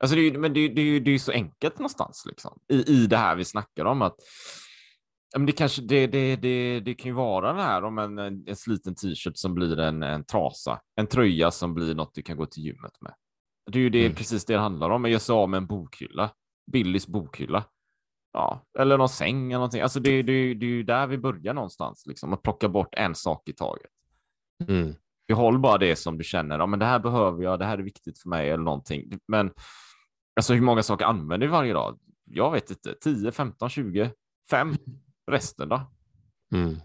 Alltså 0.00 0.16
det 0.16 0.22
är, 0.22 0.38
men 0.38 0.52
det, 0.54 0.68
det, 0.68 1.00
det 1.00 1.10
är 1.10 1.12
ju 1.12 1.18
så 1.18 1.32
enkelt 1.32 1.78
någonstans 1.78 2.22
liksom. 2.26 2.58
I, 2.72 2.92
I 2.92 3.06
det 3.06 3.16
här 3.16 3.36
vi 3.36 3.44
snackar 3.44 3.84
om 3.84 4.02
att 4.02 4.16
men 5.36 5.46
det, 5.46 5.52
kanske, 5.52 5.82
det, 5.82 6.06
det, 6.06 6.36
det, 6.36 6.80
det 6.80 6.94
kan 6.94 7.08
ju 7.08 7.14
vara 7.14 7.52
det 7.52 7.62
här 7.62 7.84
om 7.84 7.98
en, 7.98 8.18
en, 8.18 8.44
en 8.48 8.56
sliten 8.56 8.94
t-shirt 8.94 9.36
som 9.36 9.54
blir 9.54 9.78
en, 9.80 10.02
en 10.02 10.24
trasa. 10.24 10.80
En 10.96 11.06
tröja 11.06 11.50
som 11.50 11.74
blir 11.74 11.94
något 11.94 12.14
du 12.14 12.22
kan 12.22 12.36
gå 12.36 12.46
till 12.46 12.62
gymmet 12.62 12.92
med. 13.00 13.14
Det 13.70 13.78
är 13.78 13.82
ju 13.82 13.90
det, 13.90 14.04
Mm. 14.04 14.14
precis 14.14 14.44
det 14.44 14.52
det 14.52 14.58
handlar 14.58 14.90
om. 14.90 15.02
Men 15.02 15.10
jag 15.10 15.20
sa 15.20 15.46
med 15.46 15.58
en 15.58 15.66
bokhylla. 15.66 16.30
Billys 16.72 17.06
bokhylla. 17.06 17.64
Ja, 18.32 18.66
eller 18.78 18.98
någon 18.98 19.08
säng 19.08 19.44
eller 19.46 19.58
någonting. 19.58 19.80
Alltså 19.80 20.00
det, 20.00 20.22
det, 20.22 20.54
det 20.54 20.66
är 20.66 20.70
ju 20.70 20.82
där 20.82 21.06
vi 21.06 21.18
börjar 21.18 21.54
någonstans, 21.54 22.06
liksom. 22.06 22.32
Att 22.32 22.42
plocka 22.42 22.68
bort 22.68 22.94
en 22.94 23.14
sak 23.14 23.48
i 23.48 23.52
taget. 23.52 23.90
Behåll 25.28 25.58
bara 25.58 25.78
det 25.78 25.96
som 25.96 26.18
du 26.18 26.24
känner, 26.24 26.58
ja, 26.58 26.66
men 26.66 26.78
det 26.78 26.84
här 26.86 26.98
behöver 26.98 27.42
jag, 27.42 27.58
det 27.58 27.64
här 27.64 27.78
är 27.78 27.82
viktigt 27.82 28.18
för 28.18 28.28
mig 28.28 28.50
eller 28.50 28.64
någonting. 28.64 29.18
Men 29.28 29.50
alltså 30.38 30.54
hur 30.54 30.60
många 30.60 30.82
saker 30.82 31.04
använder 31.04 31.46
vi 31.46 31.50
varje 31.50 31.72
dag? 31.72 31.98
Jag 32.24 32.50
vet 32.50 32.70
inte, 32.70 32.94
10, 32.94 33.32
15, 33.32 33.70
20, 33.70 34.10
5. 34.50 34.76
Resten 35.30 35.68
då? 35.68 35.92
Mm. 36.54 36.76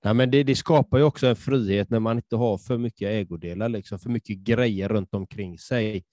Ja, 0.00 0.14
men 0.14 0.30
det, 0.30 0.42
det 0.42 0.56
skapar 0.56 0.98
ju 0.98 1.04
också 1.04 1.26
en 1.26 1.36
frihet 1.36 1.90
när 1.90 2.00
man 2.00 2.16
inte 2.16 2.36
har 2.36 2.58
för 2.58 2.78
mycket 2.78 3.08
ägodelar, 3.08 3.68
liksom, 3.68 3.98
för 3.98 4.10
mycket 4.10 4.38
grejer 4.38 4.88
runt 4.88 5.14
omkring 5.14 5.58
sig. 5.58 6.04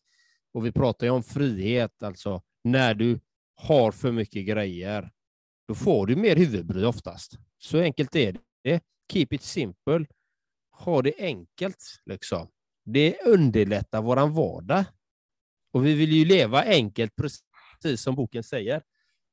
Och 0.53 0.65
vi 0.65 0.71
pratar 0.71 1.07
ju 1.07 1.11
om 1.11 1.23
frihet, 1.23 2.03
alltså 2.03 2.41
när 2.63 2.93
du 2.93 3.19
har 3.55 3.91
för 3.91 4.11
mycket 4.11 4.45
grejer, 4.45 5.11
då 5.67 5.75
får 5.75 6.07
du 6.07 6.15
mer 6.15 6.35
huvudbry 6.35 6.85
oftast. 6.85 7.37
Så 7.57 7.79
enkelt 7.79 8.15
är 8.15 8.37
det. 8.63 8.81
Keep 9.11 9.27
it 9.31 9.43
simple. 9.43 10.05
Ha 10.71 11.01
det 11.01 11.13
enkelt. 11.17 12.01
Liksom. 12.05 12.47
Det 12.85 13.17
underlättar 13.25 14.01
våran 14.01 14.33
vardag. 14.33 14.85
Och 15.77 15.85
vi 15.85 15.93
vill 15.93 16.11
ju 16.11 16.25
leva 16.25 16.63
enkelt, 16.63 17.11
precis 17.81 18.01
som 18.01 18.15
boken 18.15 18.43
säger. 18.43 18.81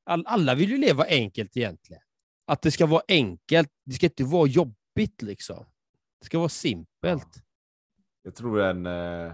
All, 0.07 0.25
alla 0.27 0.55
vill 0.55 0.71
ju 0.71 0.79
leva 0.79 1.05
enkelt 1.05 1.57
egentligen 1.57 2.03
att 2.47 2.63
det 2.63 2.71
ska 2.71 2.87
vara 2.87 3.03
enkelt. 3.09 3.69
Det 3.85 3.93
ska 3.93 4.07
inte 4.07 4.25
vara 4.25 4.47
jobbigt 4.47 5.23
liksom. 5.23 5.67
Det 6.21 6.27
ska 6.27 6.39
vara 6.39 6.49
simpelt. 6.49 7.29
Jag 8.23 8.35
tror 8.35 8.61
en, 8.61 8.87
eh, 8.87 9.33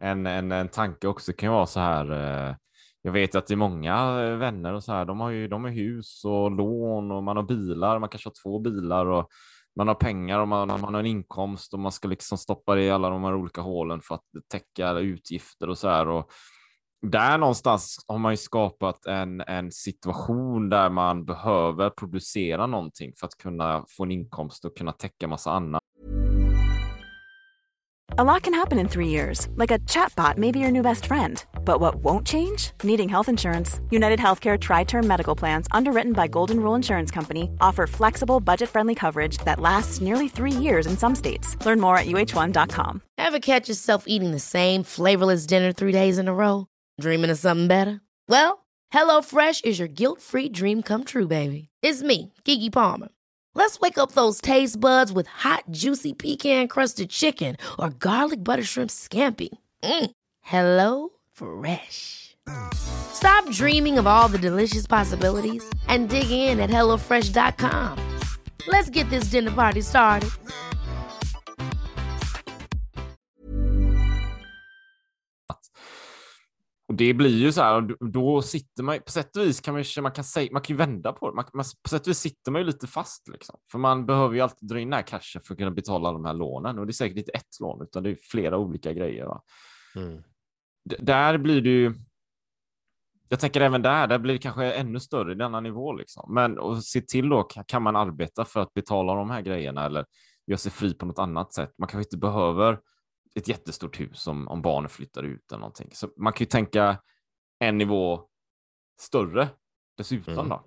en, 0.00 0.26
en, 0.26 0.52
en 0.52 0.68
tanke 0.68 1.06
också 1.06 1.32
kan 1.32 1.52
vara 1.52 1.66
så 1.66 1.80
här. 1.80 2.10
Eh, 2.10 2.56
jag 3.02 3.12
vet 3.12 3.34
att 3.34 3.46
det 3.46 3.54
är 3.54 3.56
många 3.56 4.22
eh, 4.22 4.36
vänner 4.36 4.72
och 4.72 4.84
så 4.84 4.92
här. 4.92 5.04
De 5.04 5.20
har 5.20 5.30
ju 5.30 5.48
de 5.48 5.64
har 5.64 5.70
hus 5.70 6.24
och 6.24 6.50
lån 6.50 7.10
och 7.10 7.22
man 7.22 7.36
har 7.36 7.44
bilar. 7.44 7.98
Man 7.98 8.08
kanske 8.08 8.28
har 8.28 8.34
två 8.42 8.58
bilar 8.58 9.06
och 9.06 9.28
man 9.76 9.88
har 9.88 9.94
pengar 9.94 10.38
och 10.38 10.48
man, 10.48 10.68
man 10.68 10.94
har 10.94 11.00
en 11.00 11.06
inkomst 11.06 11.74
och 11.74 11.80
man 11.80 11.92
ska 11.92 12.08
liksom 12.08 12.38
stoppa 12.38 12.74
det 12.74 12.82
i 12.82 12.90
alla 12.90 13.10
de 13.10 13.24
här 13.24 13.34
olika 13.34 13.60
hålen 13.60 14.00
för 14.00 14.14
att 14.14 14.24
täcka 14.52 14.88
alla 14.88 15.00
utgifter 15.00 15.68
och 15.68 15.78
så 15.78 15.88
här. 15.88 16.08
Och 16.08 16.30
där 17.06 17.38
någonstans 17.38 18.04
har 18.08 18.18
man 18.18 18.32
ju 18.32 18.36
skapat 18.36 19.06
en, 19.06 19.40
en 19.40 19.72
situation 19.72 20.68
där 20.68 20.90
man 20.90 21.24
behöver 21.24 21.90
producera 21.90 22.66
någonting 22.66 23.12
för 23.20 23.26
att 23.26 23.36
kunna 23.36 23.84
få 23.96 24.02
en 24.04 24.10
inkomst 24.10 24.64
och 24.64 24.76
kunna 24.76 24.92
täcka 24.92 25.28
massa 25.28 25.50
annat. 25.50 25.82
A 28.18 28.24
lot 28.24 28.42
can 28.42 28.54
happen 28.54 28.78
in 28.78 28.88
three 28.88 29.08
years, 29.08 29.48
like 29.56 29.74
a 29.74 29.78
chatbot 29.88 30.36
may 30.36 30.52
be 30.52 30.58
your 30.58 30.70
new 30.70 30.82
best 30.82 31.06
friend. 31.06 31.44
But 31.64 31.80
what 31.80 31.96
won't 31.96 32.26
change? 32.26 32.72
Needing 32.82 33.08
health 33.08 33.28
insurance. 33.28 33.80
United 33.90 34.18
Healthcare 34.18 34.58
Tri 34.58 34.84
Term 34.84 35.06
Medical 35.06 35.34
Plans, 35.34 35.66
underwritten 35.70 36.12
by 36.12 36.28
Golden 36.28 36.60
Rule 36.60 36.74
Insurance 36.74 37.10
Company, 37.10 37.50
offer 37.60 37.86
flexible, 37.86 38.40
budget 38.40 38.68
friendly 38.68 38.94
coverage 38.94 39.38
that 39.38 39.60
lasts 39.60 40.00
nearly 40.00 40.28
three 40.28 40.52
years 40.52 40.86
in 40.86 40.96
some 40.96 41.14
states. 41.14 41.56
Learn 41.64 41.80
more 41.80 41.96
at 41.96 42.06
uh1.com. 42.06 43.02
Ever 43.16 43.38
catch 43.38 43.68
yourself 43.68 44.04
eating 44.06 44.32
the 44.32 44.40
same 44.40 44.82
flavorless 44.82 45.46
dinner 45.46 45.72
three 45.72 45.92
days 45.92 46.18
in 46.18 46.28
a 46.28 46.34
row? 46.34 46.66
Dreaming 47.00 47.30
of 47.30 47.38
something 47.38 47.68
better? 47.68 48.00
Well, 48.28 48.66
HelloFresh 48.92 49.64
is 49.64 49.78
your 49.78 49.88
guilt 49.88 50.20
free 50.20 50.48
dream 50.48 50.82
come 50.82 51.04
true, 51.04 51.28
baby. 51.28 51.68
It's 51.82 52.02
me, 52.02 52.32
Gigi 52.44 52.70
Palmer. 52.70 53.08
Let's 53.54 53.80
wake 53.80 53.98
up 53.98 54.12
those 54.12 54.40
taste 54.40 54.80
buds 54.80 55.12
with 55.12 55.26
hot, 55.26 55.64
juicy 55.70 56.14
pecan 56.14 56.68
crusted 56.68 57.10
chicken 57.10 57.56
or 57.78 57.90
garlic 57.90 58.42
butter 58.42 58.64
shrimp 58.64 58.90
scampi. 58.90 59.50
Mm. 59.82 60.10
Hello 60.40 61.10
Fresh. 61.42 62.36
Stop 62.74 63.48
dreaming 63.50 63.98
of 63.98 64.06
all 64.06 64.28
the 64.28 64.38
delicious 64.38 64.86
possibilities 64.86 65.64
and 65.88 66.08
dig 66.08 66.30
in 66.30 66.60
at 66.60 66.70
HelloFresh.com. 66.70 67.98
Let's 68.68 68.90
get 68.90 69.08
this 69.10 69.24
dinner 69.24 69.50
party 69.50 69.82
started. 69.82 70.30
Och 76.88 76.94
det 76.94 77.14
blir 77.14 77.38
ju 77.38 77.52
så 77.52 77.62
här, 77.62 78.10
då 78.12 78.42
sitter 78.42 78.82
man 78.82 78.98
på 79.06 79.12
sätt 79.12 79.36
och 79.36 79.42
vis 79.42 79.60
kan 79.60 79.74
man, 79.74 79.84
man 80.02 80.12
kan 80.12 80.24
säga, 80.24 80.48
man 80.52 80.62
kan 80.62 80.74
ju 80.74 80.78
vända 80.78 81.12
på 81.12 81.30
det. 81.30 81.36
Man, 81.36 81.44
man, 81.54 81.64
på 81.82 81.88
sätt 81.88 82.02
och 82.02 82.08
vis 82.08 82.18
sitter 82.18 82.50
man 82.50 82.60
ju 82.60 82.66
lite 82.66 82.86
fast 82.86 83.28
liksom. 83.28 83.58
För 83.70 83.78
man 83.78 84.06
behöver 84.06 84.34
ju 84.34 84.40
alltid 84.40 84.68
dra 84.68 84.80
in 84.80 84.90
den 84.90 84.96
här 84.96 85.02
cashen 85.06 85.42
för 85.42 85.54
att 85.54 85.58
kunna 85.58 85.70
betala 85.70 86.12
de 86.12 86.24
här 86.24 86.34
lånen. 86.34 86.78
Och 86.78 86.86
det 86.86 86.90
är 86.90 86.94
säkert 86.94 87.18
inte 87.18 87.32
ett 87.32 87.60
lån, 87.60 87.82
utan 87.82 88.02
det 88.02 88.10
är 88.10 88.18
flera 88.30 88.58
olika 88.58 88.92
grejer. 88.92 89.24
Va? 89.26 89.42
D- 89.94 90.31
där 90.84 91.38
blir 91.38 91.60
det 91.62 91.68
ju. 91.68 91.94
Jag 93.28 93.40
tänker 93.40 93.60
även 93.60 93.82
där, 93.82 94.06
där 94.06 94.18
blir 94.18 94.34
det 94.34 94.38
kanske 94.38 94.72
ännu 94.72 95.00
större 95.00 95.32
i 95.32 95.34
denna 95.34 95.60
nivå 95.60 95.92
liksom. 95.92 96.34
Men 96.34 96.58
och 96.58 96.84
se 96.84 97.00
till 97.00 97.28
då, 97.28 97.42
kan- 97.42 97.64
kan 97.64 97.82
man 97.82 97.96
arbeta 97.96 98.44
för 98.44 98.60
att 98.60 98.74
betala 98.74 99.14
de 99.14 99.30
här 99.30 99.40
grejerna 99.40 99.84
eller 99.86 100.06
göra 100.46 100.58
sig 100.58 100.72
fri 100.72 100.94
på 100.94 101.06
något 101.06 101.18
annat 101.18 101.52
sätt? 101.54 101.74
Man 101.78 101.88
kanske 101.88 102.06
inte 102.08 102.16
behöver 102.18 102.80
ett 103.34 103.48
jättestort 103.48 104.00
hus 104.00 104.26
om, 104.26 104.48
om 104.48 104.62
barnen 104.62 104.88
flyttar 104.90 105.22
ut 105.22 105.52
eller 105.52 105.60
någonting. 105.60 105.90
Så 105.92 106.10
man 106.16 106.32
kan 106.32 106.44
ju 106.44 106.46
tänka 106.48 107.02
en 107.58 107.78
nivå 107.78 108.28
större 109.00 109.48
dessutom 109.96 110.34
Mm. 110.34 110.48
då, 110.48 110.64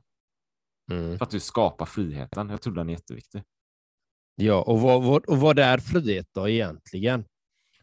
Mm. 0.92 1.18
för 1.18 1.26
att 1.26 1.32
du 1.32 1.40
skapar 1.40 1.86
friheten. 1.86 2.50
Jag 2.50 2.62
tror 2.62 2.74
den 2.76 2.90
är 2.90 2.94
jätteviktig. 2.94 3.44
Ja, 4.36 4.62
och 4.64 4.82
vad, 4.82 5.04
vad, 5.04 5.26
och 5.26 5.38
vad 5.38 5.60
är 5.60 5.78
frihet 5.78 6.28
då 6.34 6.50
egentligen? 6.50 7.26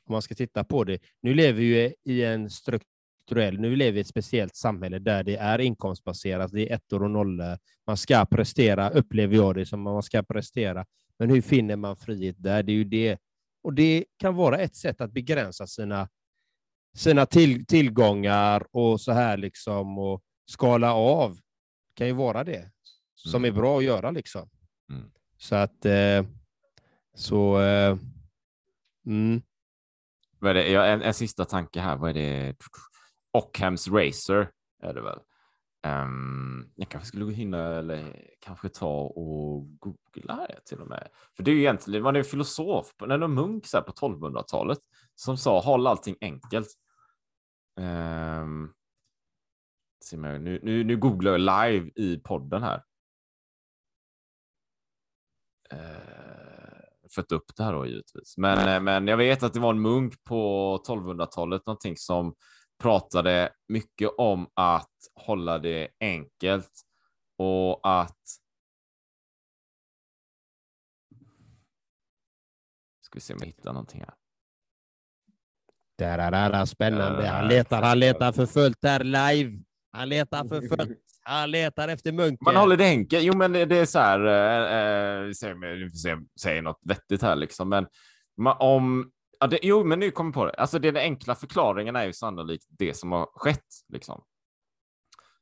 Om 0.06 0.12
man 0.12 0.22
ska 0.22 0.34
titta 0.34 0.64
på 0.64 0.84
det. 0.84 0.98
Nu 1.22 1.34
lever 1.34 1.60
vi 1.60 1.64
ju 1.64 1.94
i 2.04 2.24
en 2.24 2.50
struktur 2.50 2.92
strukturell. 3.22 3.60
Nu 3.60 3.76
lever 3.76 3.92
vi 3.92 3.98
i 3.98 4.00
ett 4.00 4.06
speciellt 4.06 4.56
samhälle 4.56 4.98
där 4.98 5.24
det 5.24 5.36
är 5.36 5.58
inkomstbaserat, 5.58 6.52
det 6.52 6.70
är 6.70 6.74
ettor 6.74 7.02
och 7.02 7.10
nollor. 7.10 7.58
Man 7.86 7.96
ska 7.96 8.26
prestera, 8.26 8.90
upplever 8.90 9.36
jag 9.36 9.54
det 9.54 9.66
som, 9.66 9.82
man 9.82 10.02
ska 10.02 10.22
prestera. 10.22 10.86
Men 11.18 11.30
hur 11.30 11.42
finner 11.42 11.76
man 11.76 11.96
frihet 11.96 12.36
där? 12.38 12.62
Det 12.62 12.72
är 12.72 12.74
ju 12.74 12.84
det. 12.84 13.18
Och 13.62 13.74
det 13.74 14.04
kan 14.18 14.34
vara 14.34 14.58
ett 14.58 14.76
sätt 14.76 15.00
att 15.00 15.12
begränsa 15.12 15.66
sina, 15.66 16.08
sina 16.96 17.26
till, 17.26 17.66
tillgångar 17.66 18.66
och 18.70 19.00
så 19.00 19.12
här 19.12 19.36
liksom 19.36 19.98
och 19.98 20.22
skala 20.46 20.94
av. 20.94 21.34
Det 21.34 21.94
kan 21.94 22.06
ju 22.06 22.12
vara 22.12 22.44
det 22.44 22.70
som 23.14 23.44
Mm. 23.44 23.54
är 23.54 23.60
bra 23.60 23.78
att 23.78 23.84
göra 23.84 24.10
liksom. 24.10 24.48
Mm. 24.90 25.10
Så 25.38 25.54
att 25.54 25.84
eh, 25.84 26.24
så 27.14 27.60
eh, 27.60 27.98
mm. 29.06 29.42
Vad 30.42 30.50
är 30.50 30.54
det? 30.54 30.70
Ja, 30.70 30.84
en, 30.84 31.02
en 31.02 31.14
sista 31.14 31.44
tanke 31.44 31.80
här. 31.80 31.96
Vad 31.96 32.10
är 32.10 32.14
det? 32.14 32.56
Ockhams 33.32 33.88
Racer 33.88 34.50
är 34.82 34.94
det 34.94 35.00
väl? 35.00 35.18
Um, 35.86 36.72
jag 36.76 36.88
kanske 36.88 37.08
skulle 37.08 37.32
hinna 37.32 37.58
eller 37.78 38.26
kanske 38.40 38.68
ta 38.68 39.00
och 39.00 39.78
googla 39.78 40.46
det 40.48 40.60
till 40.64 40.80
och 40.80 40.88
med. 40.88 41.08
För 41.36 41.42
det 41.42 41.50
är 41.50 41.52
ju 41.54 41.60
egentligen, 41.60 42.02
man 42.02 42.14
är 42.16 42.18
en 42.18 42.24
filosof, 42.24 42.96
på- 42.96 43.12
en 43.12 43.34
munk 43.34 43.66
så 43.66 43.76
här 43.76 43.84
på 43.84 43.92
1200-talet 43.92 44.78
som 45.14 45.36
sa 45.36 45.60
håll 45.60 45.86
allting 45.86 46.16
enkelt. 46.20 46.68
Um, 47.80 48.74
nu, 50.12 50.60
nu, 50.62 50.84
nu 50.84 50.96
googlar 50.96 51.32
jag 51.32 51.40
live 51.40 51.90
i 51.96 52.20
podden 52.24 52.62
här. 52.62 52.82
Fött 57.14 57.32
upp 57.32 57.44
det 57.56 57.64
här 57.64 57.72
då 57.72 57.86
givetvis. 57.86 58.36
Men, 58.36 58.68
eh, 58.68 58.80
men 58.80 59.08
jag 59.08 59.16
vet 59.16 59.42
att 59.42 59.54
det 59.54 59.60
var 59.60 59.70
en 59.70 59.80
munk 59.80 60.24
på 60.24 60.76
1200-talet, 60.88 61.66
någonting 61.66 61.96
som 61.96 62.34
pratade 62.82 63.52
mycket 63.68 64.10
om 64.18 64.50
att 64.54 64.90
hålla 65.14 65.58
det 65.58 65.88
enkelt 66.00 66.70
och 67.38 67.80
att 67.82 68.18
Ska 73.00 73.16
vi 73.16 73.20
se 73.20 73.34
om 73.34 73.38
jag 73.40 73.46
hittar 73.46 73.72
någonting 73.72 74.00
här. 74.00 74.14
Där, 75.98 76.64
spännande. 76.64 77.28
Han 77.28 77.44
Äh, 77.44 77.48
letar, 77.48 77.82
han 77.82 77.98
letar 77.98 78.32
för 78.32 78.46
fullt 78.46 78.80
där 78.80 79.04
live. 79.04 79.62
Han 79.92 80.08
letar 80.08 80.44
för 80.48 80.60
fullt. 80.76 81.11
Han 81.22 81.50
letar 81.50 81.88
efter 81.88 82.12
munken. 82.12 82.44
Man 82.44 82.56
håller 82.56 82.76
det 82.76 82.84
enkelt. 82.84 83.24
Jo, 83.24 83.36
men 83.36 83.52
det, 83.52 83.64
det 83.64 83.78
är 83.78 83.84
så 83.84 83.98
här. 83.98 84.26
Eh, 84.26 85.20
eh, 85.20 85.22
vi 85.22 85.90
får 85.90 85.96
se 85.96 86.12
om 86.12 86.28
säger 86.40 86.62
något 86.62 86.80
vettigt 86.84 87.22
här 87.22 87.36
liksom, 87.36 87.68
men 87.68 87.86
om 88.58 89.10
ja, 89.40 89.46
det, 89.46 89.58
jo, 89.62 89.84
men 89.84 90.00
nu 90.00 90.10
kommer 90.10 90.28
jag 90.28 90.34
på 90.34 90.44
det. 90.44 90.52
Alltså, 90.52 90.78
det, 90.78 90.90
den 90.90 91.02
enkla 91.02 91.34
förklaringen 91.34 91.96
är 91.96 92.04
ju 92.04 92.12
sannolikt 92.12 92.66
det 92.68 92.94
som 92.96 93.12
har 93.12 93.28
skett 93.34 93.66
liksom. 93.92 94.24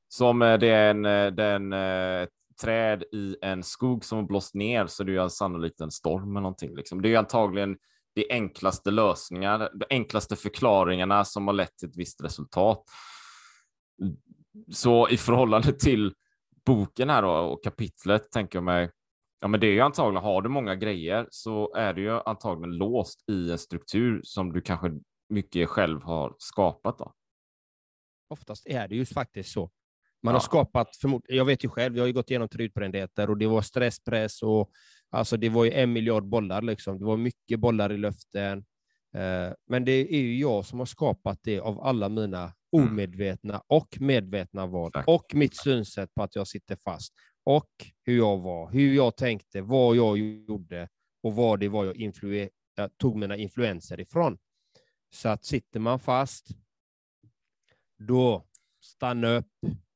Som 0.08 0.42
eh, 0.42 0.58
det 0.58 0.68
är 0.68 0.90
en, 0.90 1.04
eh, 1.04 1.26
den 1.26 1.72
eh, 1.72 2.28
träd 2.62 3.02
i 3.12 3.36
en 3.42 3.62
skog 3.62 4.04
som 4.04 4.18
har 4.18 4.26
blåst 4.26 4.54
ner 4.54 4.86
så 4.86 5.04
det 5.04 5.12
är 5.12 5.22
ju 5.22 5.30
sannolikt 5.30 5.80
en 5.80 5.90
storm 5.90 6.30
eller 6.30 6.40
någonting. 6.40 6.76
Liksom. 6.76 7.02
Det 7.02 7.08
är 7.08 7.10
ju 7.10 7.16
antagligen 7.16 7.76
de 8.14 8.26
enklaste 8.30 8.90
lösningar, 8.90 9.70
de 9.74 9.86
enklaste 9.90 10.36
förklaringarna 10.36 11.24
som 11.24 11.46
har 11.46 11.54
lett 11.54 11.76
till 11.76 11.88
ett 11.88 11.96
visst 11.96 12.24
resultat. 12.24 12.84
Så 14.70 15.08
i 15.08 15.16
förhållande 15.16 15.72
till 15.72 16.14
boken 16.66 17.10
här 17.10 17.22
då, 17.22 17.30
och 17.30 17.64
kapitlet 17.64 18.30
tänker 18.30 18.56
jag 18.56 18.64
mig, 18.64 18.90
ja 19.40 19.48
men 19.48 19.60
det 19.60 19.66
är 19.66 19.72
ju 19.72 19.80
antagligen, 19.80 20.24
har 20.24 20.42
du 20.42 20.48
många 20.48 20.74
grejer 20.76 21.26
så 21.30 21.74
är 21.74 21.94
du 21.94 22.02
ju 22.02 22.20
antagligen 22.26 22.76
låst 22.76 23.28
i 23.30 23.50
en 23.52 23.58
struktur 23.58 24.20
som 24.24 24.52
du 24.52 24.60
kanske 24.60 24.90
mycket 25.28 25.68
själv 25.68 26.02
har 26.02 26.34
skapat 26.38 26.98
då. 26.98 27.12
Oftast 28.28 28.66
är 28.66 28.88
det 28.88 28.94
ju 28.96 29.06
faktiskt 29.06 29.52
så. 29.52 29.70
Man 30.22 30.32
Ja. 30.32 30.36
har 30.36 30.40
skapat, 30.40 30.88
jag 31.28 31.44
vet 31.44 31.64
ju 31.64 31.68
själv, 31.68 31.96
jag 31.96 32.02
har 32.02 32.06
ju 32.06 32.12
gått 32.12 32.30
igenom 32.30 32.48
tre 32.48 32.64
utbrändheter 32.64 33.30
och 33.30 33.38
det 33.38 33.46
var 33.46 33.62
stresspress 33.62 34.42
och 34.42 34.70
alltså 35.10 35.36
det 35.36 35.48
var 35.48 35.64
ju 35.64 35.72
en 35.72 35.92
miljard 35.92 36.24
bollar 36.28 36.62
liksom. 36.62 36.98
Det 36.98 37.04
var 37.04 37.16
mycket 37.16 37.60
bollar 37.60 37.92
i 37.92 37.96
luften. 37.96 38.64
Eh, 39.14 39.52
Men 39.66 39.84
det 39.84 39.92
är 40.14 40.20
ju 40.20 40.38
jag 40.38 40.66
som 40.66 40.78
har 40.78 40.86
skapat 40.86 41.38
det 41.42 41.60
av 41.60 41.80
alla 41.80 42.08
mina 42.08 42.52
Mm. 42.76 42.88
omedvetna 42.88 43.62
och 43.66 44.00
medvetna 44.00 44.66
val 44.66 44.92
och 45.06 45.34
mitt 45.34 45.56
synsätt 45.56 46.14
på 46.14 46.22
att 46.22 46.36
jag 46.36 46.48
sitter 46.48 46.76
fast 46.76 47.14
och 47.44 47.70
hur 48.02 48.16
jag 48.16 48.38
var, 48.38 48.70
hur 48.70 48.94
jag 48.94 49.16
tänkte, 49.16 49.60
vad 49.60 49.96
jag 49.96 50.18
gjorde 50.18 50.88
och 51.22 51.34
vad 51.34 51.60
det 51.60 51.68
var 51.68 51.84
jag, 51.84 52.48
jag 52.74 52.98
tog 52.98 53.16
mina 53.16 53.36
influenser 53.36 54.00
ifrån. 54.00 54.38
Så 55.12 55.28
att 55.28 55.44
sitter 55.44 55.80
man 55.80 56.00
fast, 56.00 56.48
då 57.98 58.44
stanna 58.80 59.28
upp. 59.28 59.46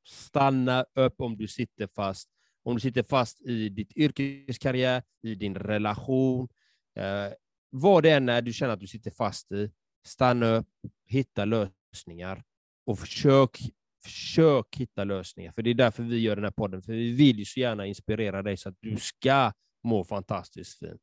Stanna 0.07 0.85
upp 0.94 1.20
om 1.20 1.37
du 1.37 1.48
sitter 1.48 1.87
fast. 1.87 2.31
Om 2.62 2.74
du 2.74 2.81
sitter 2.81 3.03
fast 3.03 3.40
i 3.40 3.68
ditt 3.68 3.96
yrkeskarriär, 3.96 5.03
i 5.22 5.35
din 5.35 5.55
relation, 5.55 6.48
eh, 6.96 7.33
vad 7.77 8.03
det 8.03 8.11
än 8.11 8.29
är 8.29 8.43
du 8.43 8.53
känner 8.53 8.73
att 8.73 8.81
du 8.81 8.87
sitter 8.87 9.11
fast 9.11 9.53
i, 9.53 9.71
stanna 10.07 10.47
upp, 10.47 10.69
hitta 11.07 11.45
lösningar 11.45 12.43
och 12.87 12.99
försök, 12.99 13.59
försök 14.05 14.77
hitta 14.77 15.05
lösningar. 15.05 15.53
För 15.53 15.63
det 15.63 15.71
är 15.71 15.75
därför 15.75 16.03
vi 16.03 16.19
gör 16.19 16.37
den 16.37 16.45
här 16.45 16.51
podden, 16.51 16.83
för 16.83 16.93
vi 16.93 17.13
vill 17.13 17.39
ju 17.39 17.45
så 17.45 17.61
gärna 17.61 17.87
inspirera 17.87 18.43
dig 18.43 18.57
så 18.57 18.69
att 18.69 18.77
du 18.81 18.97
ska 18.97 19.53
må 19.85 20.05
fantastiskt 20.05 20.79
fint. 20.79 21.01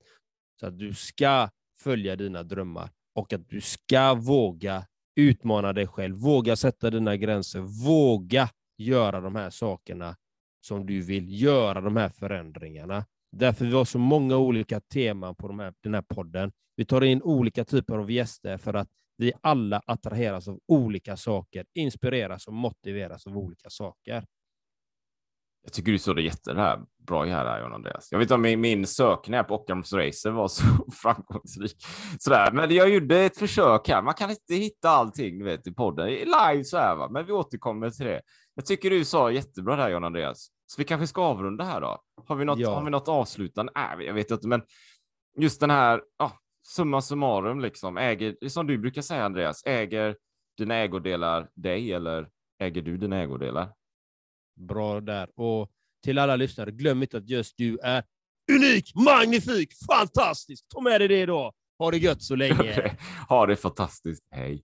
Så 0.59 0.67
att 0.67 0.79
du 0.79 0.93
ska 0.93 1.49
följa 1.79 2.15
dina 2.15 2.43
drömmar 2.43 2.89
och 3.15 3.33
att 3.33 3.49
du 3.49 3.61
ska 3.61 4.13
våga 4.13 4.85
utmana 5.15 5.73
dig 5.73 5.87
själv, 5.87 6.17
våga 6.17 6.55
sätta 6.55 6.89
dina 6.89 7.17
gränser, 7.17 7.59
våga 7.85 8.49
göra 8.77 9.21
de 9.21 9.35
här 9.35 9.49
sakerna 9.49 10.15
som 10.61 10.85
du 10.85 11.01
vill, 11.01 11.41
göra 11.41 11.81
de 11.81 11.97
här 11.97 12.09
förändringarna. 12.09 13.05
Därför 13.31 13.65
vi 13.65 13.73
har 13.73 13.85
så 13.85 13.99
många 13.99 14.37
olika 14.37 14.79
teman 14.79 15.35
på 15.35 15.47
de 15.47 15.59
här, 15.59 15.73
den 15.83 15.93
här 15.93 16.01
podden. 16.01 16.51
Vi 16.75 16.85
tar 16.85 17.03
in 17.03 17.21
olika 17.21 17.65
typer 17.65 17.97
av 17.97 18.11
gäster 18.11 18.57
för 18.57 18.73
att 18.73 18.89
vi 19.17 19.33
alla 19.41 19.81
attraheras 19.85 20.47
av 20.47 20.59
olika 20.67 21.17
saker, 21.17 21.65
inspireras 21.73 22.47
och 22.47 22.53
motiveras 22.53 23.27
av 23.27 23.37
olika 23.37 23.69
saker. 23.69 24.25
Jag 25.63 25.73
tycker 25.73 25.91
du 25.91 25.99
såg 25.99 26.15
det 26.15 26.21
jättebra 26.21 26.85
här, 27.09 27.61
John 27.61 27.73
Andreas. 27.73 28.07
Jag 28.11 28.19
vet 28.19 28.25
inte 28.25 28.33
om 28.33 28.41
min, 28.41 28.61
min 28.61 28.87
sökning 28.87 29.35
här 29.35 29.43
på 29.43 29.55
Ockhams 29.55 29.93
Racer 29.93 30.31
var 30.31 30.47
så 30.47 30.63
framgångsrik. 31.01 31.85
Sådär. 32.19 32.51
Men 32.51 32.75
jag 32.75 32.89
gjorde 32.89 33.19
ett 33.19 33.37
försök 33.37 33.87
här. 33.87 34.01
Man 34.01 34.13
kan 34.13 34.29
inte 34.29 34.53
hitta 34.53 34.89
allting 34.89 35.39
du 35.39 35.45
vet, 35.45 35.67
i 35.67 35.73
podden. 35.73 36.07
Live 36.09 36.63
så 36.63 36.77
här, 36.77 36.95
va? 36.95 37.09
men 37.09 37.25
vi 37.25 37.31
återkommer 37.31 37.89
till 37.89 38.05
det. 38.05 38.21
Jag 38.55 38.65
tycker 38.65 38.89
du 38.89 39.05
sa 39.05 39.31
jättebra 39.31 39.75
där, 39.75 39.89
John 39.89 40.03
Andreas. 40.03 40.47
Så 40.71 40.81
vi 40.81 40.85
kanske 40.85 41.07
ska 41.07 41.23
avrunda 41.23 41.63
här 41.63 41.81
då. 41.81 42.01
Har 42.27 42.35
vi 42.35 42.45
något, 42.45 42.59
Ja. 42.59 42.73
har 42.73 42.83
vi 42.83 42.89
något 42.91 43.07
avslutande? 43.07 43.71
Nej, 43.75 44.05
jag 44.05 44.13
vet 44.13 44.31
inte, 44.31 44.47
men 44.47 44.61
just 45.37 45.59
den 45.59 45.69
här 45.69 46.01
ja, 46.17 46.39
summa 46.67 47.01
summarum, 47.01 47.59
liksom. 47.59 47.97
Äger, 47.97 48.49
som 48.49 48.67
du 48.67 48.77
brukar 48.77 49.01
säga, 49.01 49.25
Andreas, 49.25 49.63
äger 49.65 50.15
dina 50.57 50.75
ägodelar 50.75 51.49
dig 51.55 51.93
eller 51.93 52.29
äger 52.59 52.81
du 52.81 52.97
dina 52.97 53.17
ägodelar? 53.17 53.73
Bra 54.59 55.01
där. 55.01 55.29
Och 55.35 55.71
till 56.03 56.17
alla 56.19 56.35
lyssnare, 56.35 56.71
glöm 56.71 57.01
inte 57.01 57.17
att 57.17 57.29
just 57.29 57.57
du 57.57 57.77
är 57.83 58.03
unik, 58.51 58.95
magnifik, 58.95 59.73
fantastisk. 59.87 60.65
Ta 60.67 60.81
med 60.81 61.01
dig 61.01 61.07
det 61.07 61.25
då. 61.25 61.53
Ha 61.79 61.91
det 61.91 61.97
gött 61.97 62.21
så 62.21 62.35
länge. 62.35 62.97
Ha 63.29 63.45
det 63.45 63.55
fantastiskt. 63.55 64.27
Hej. 64.31 64.63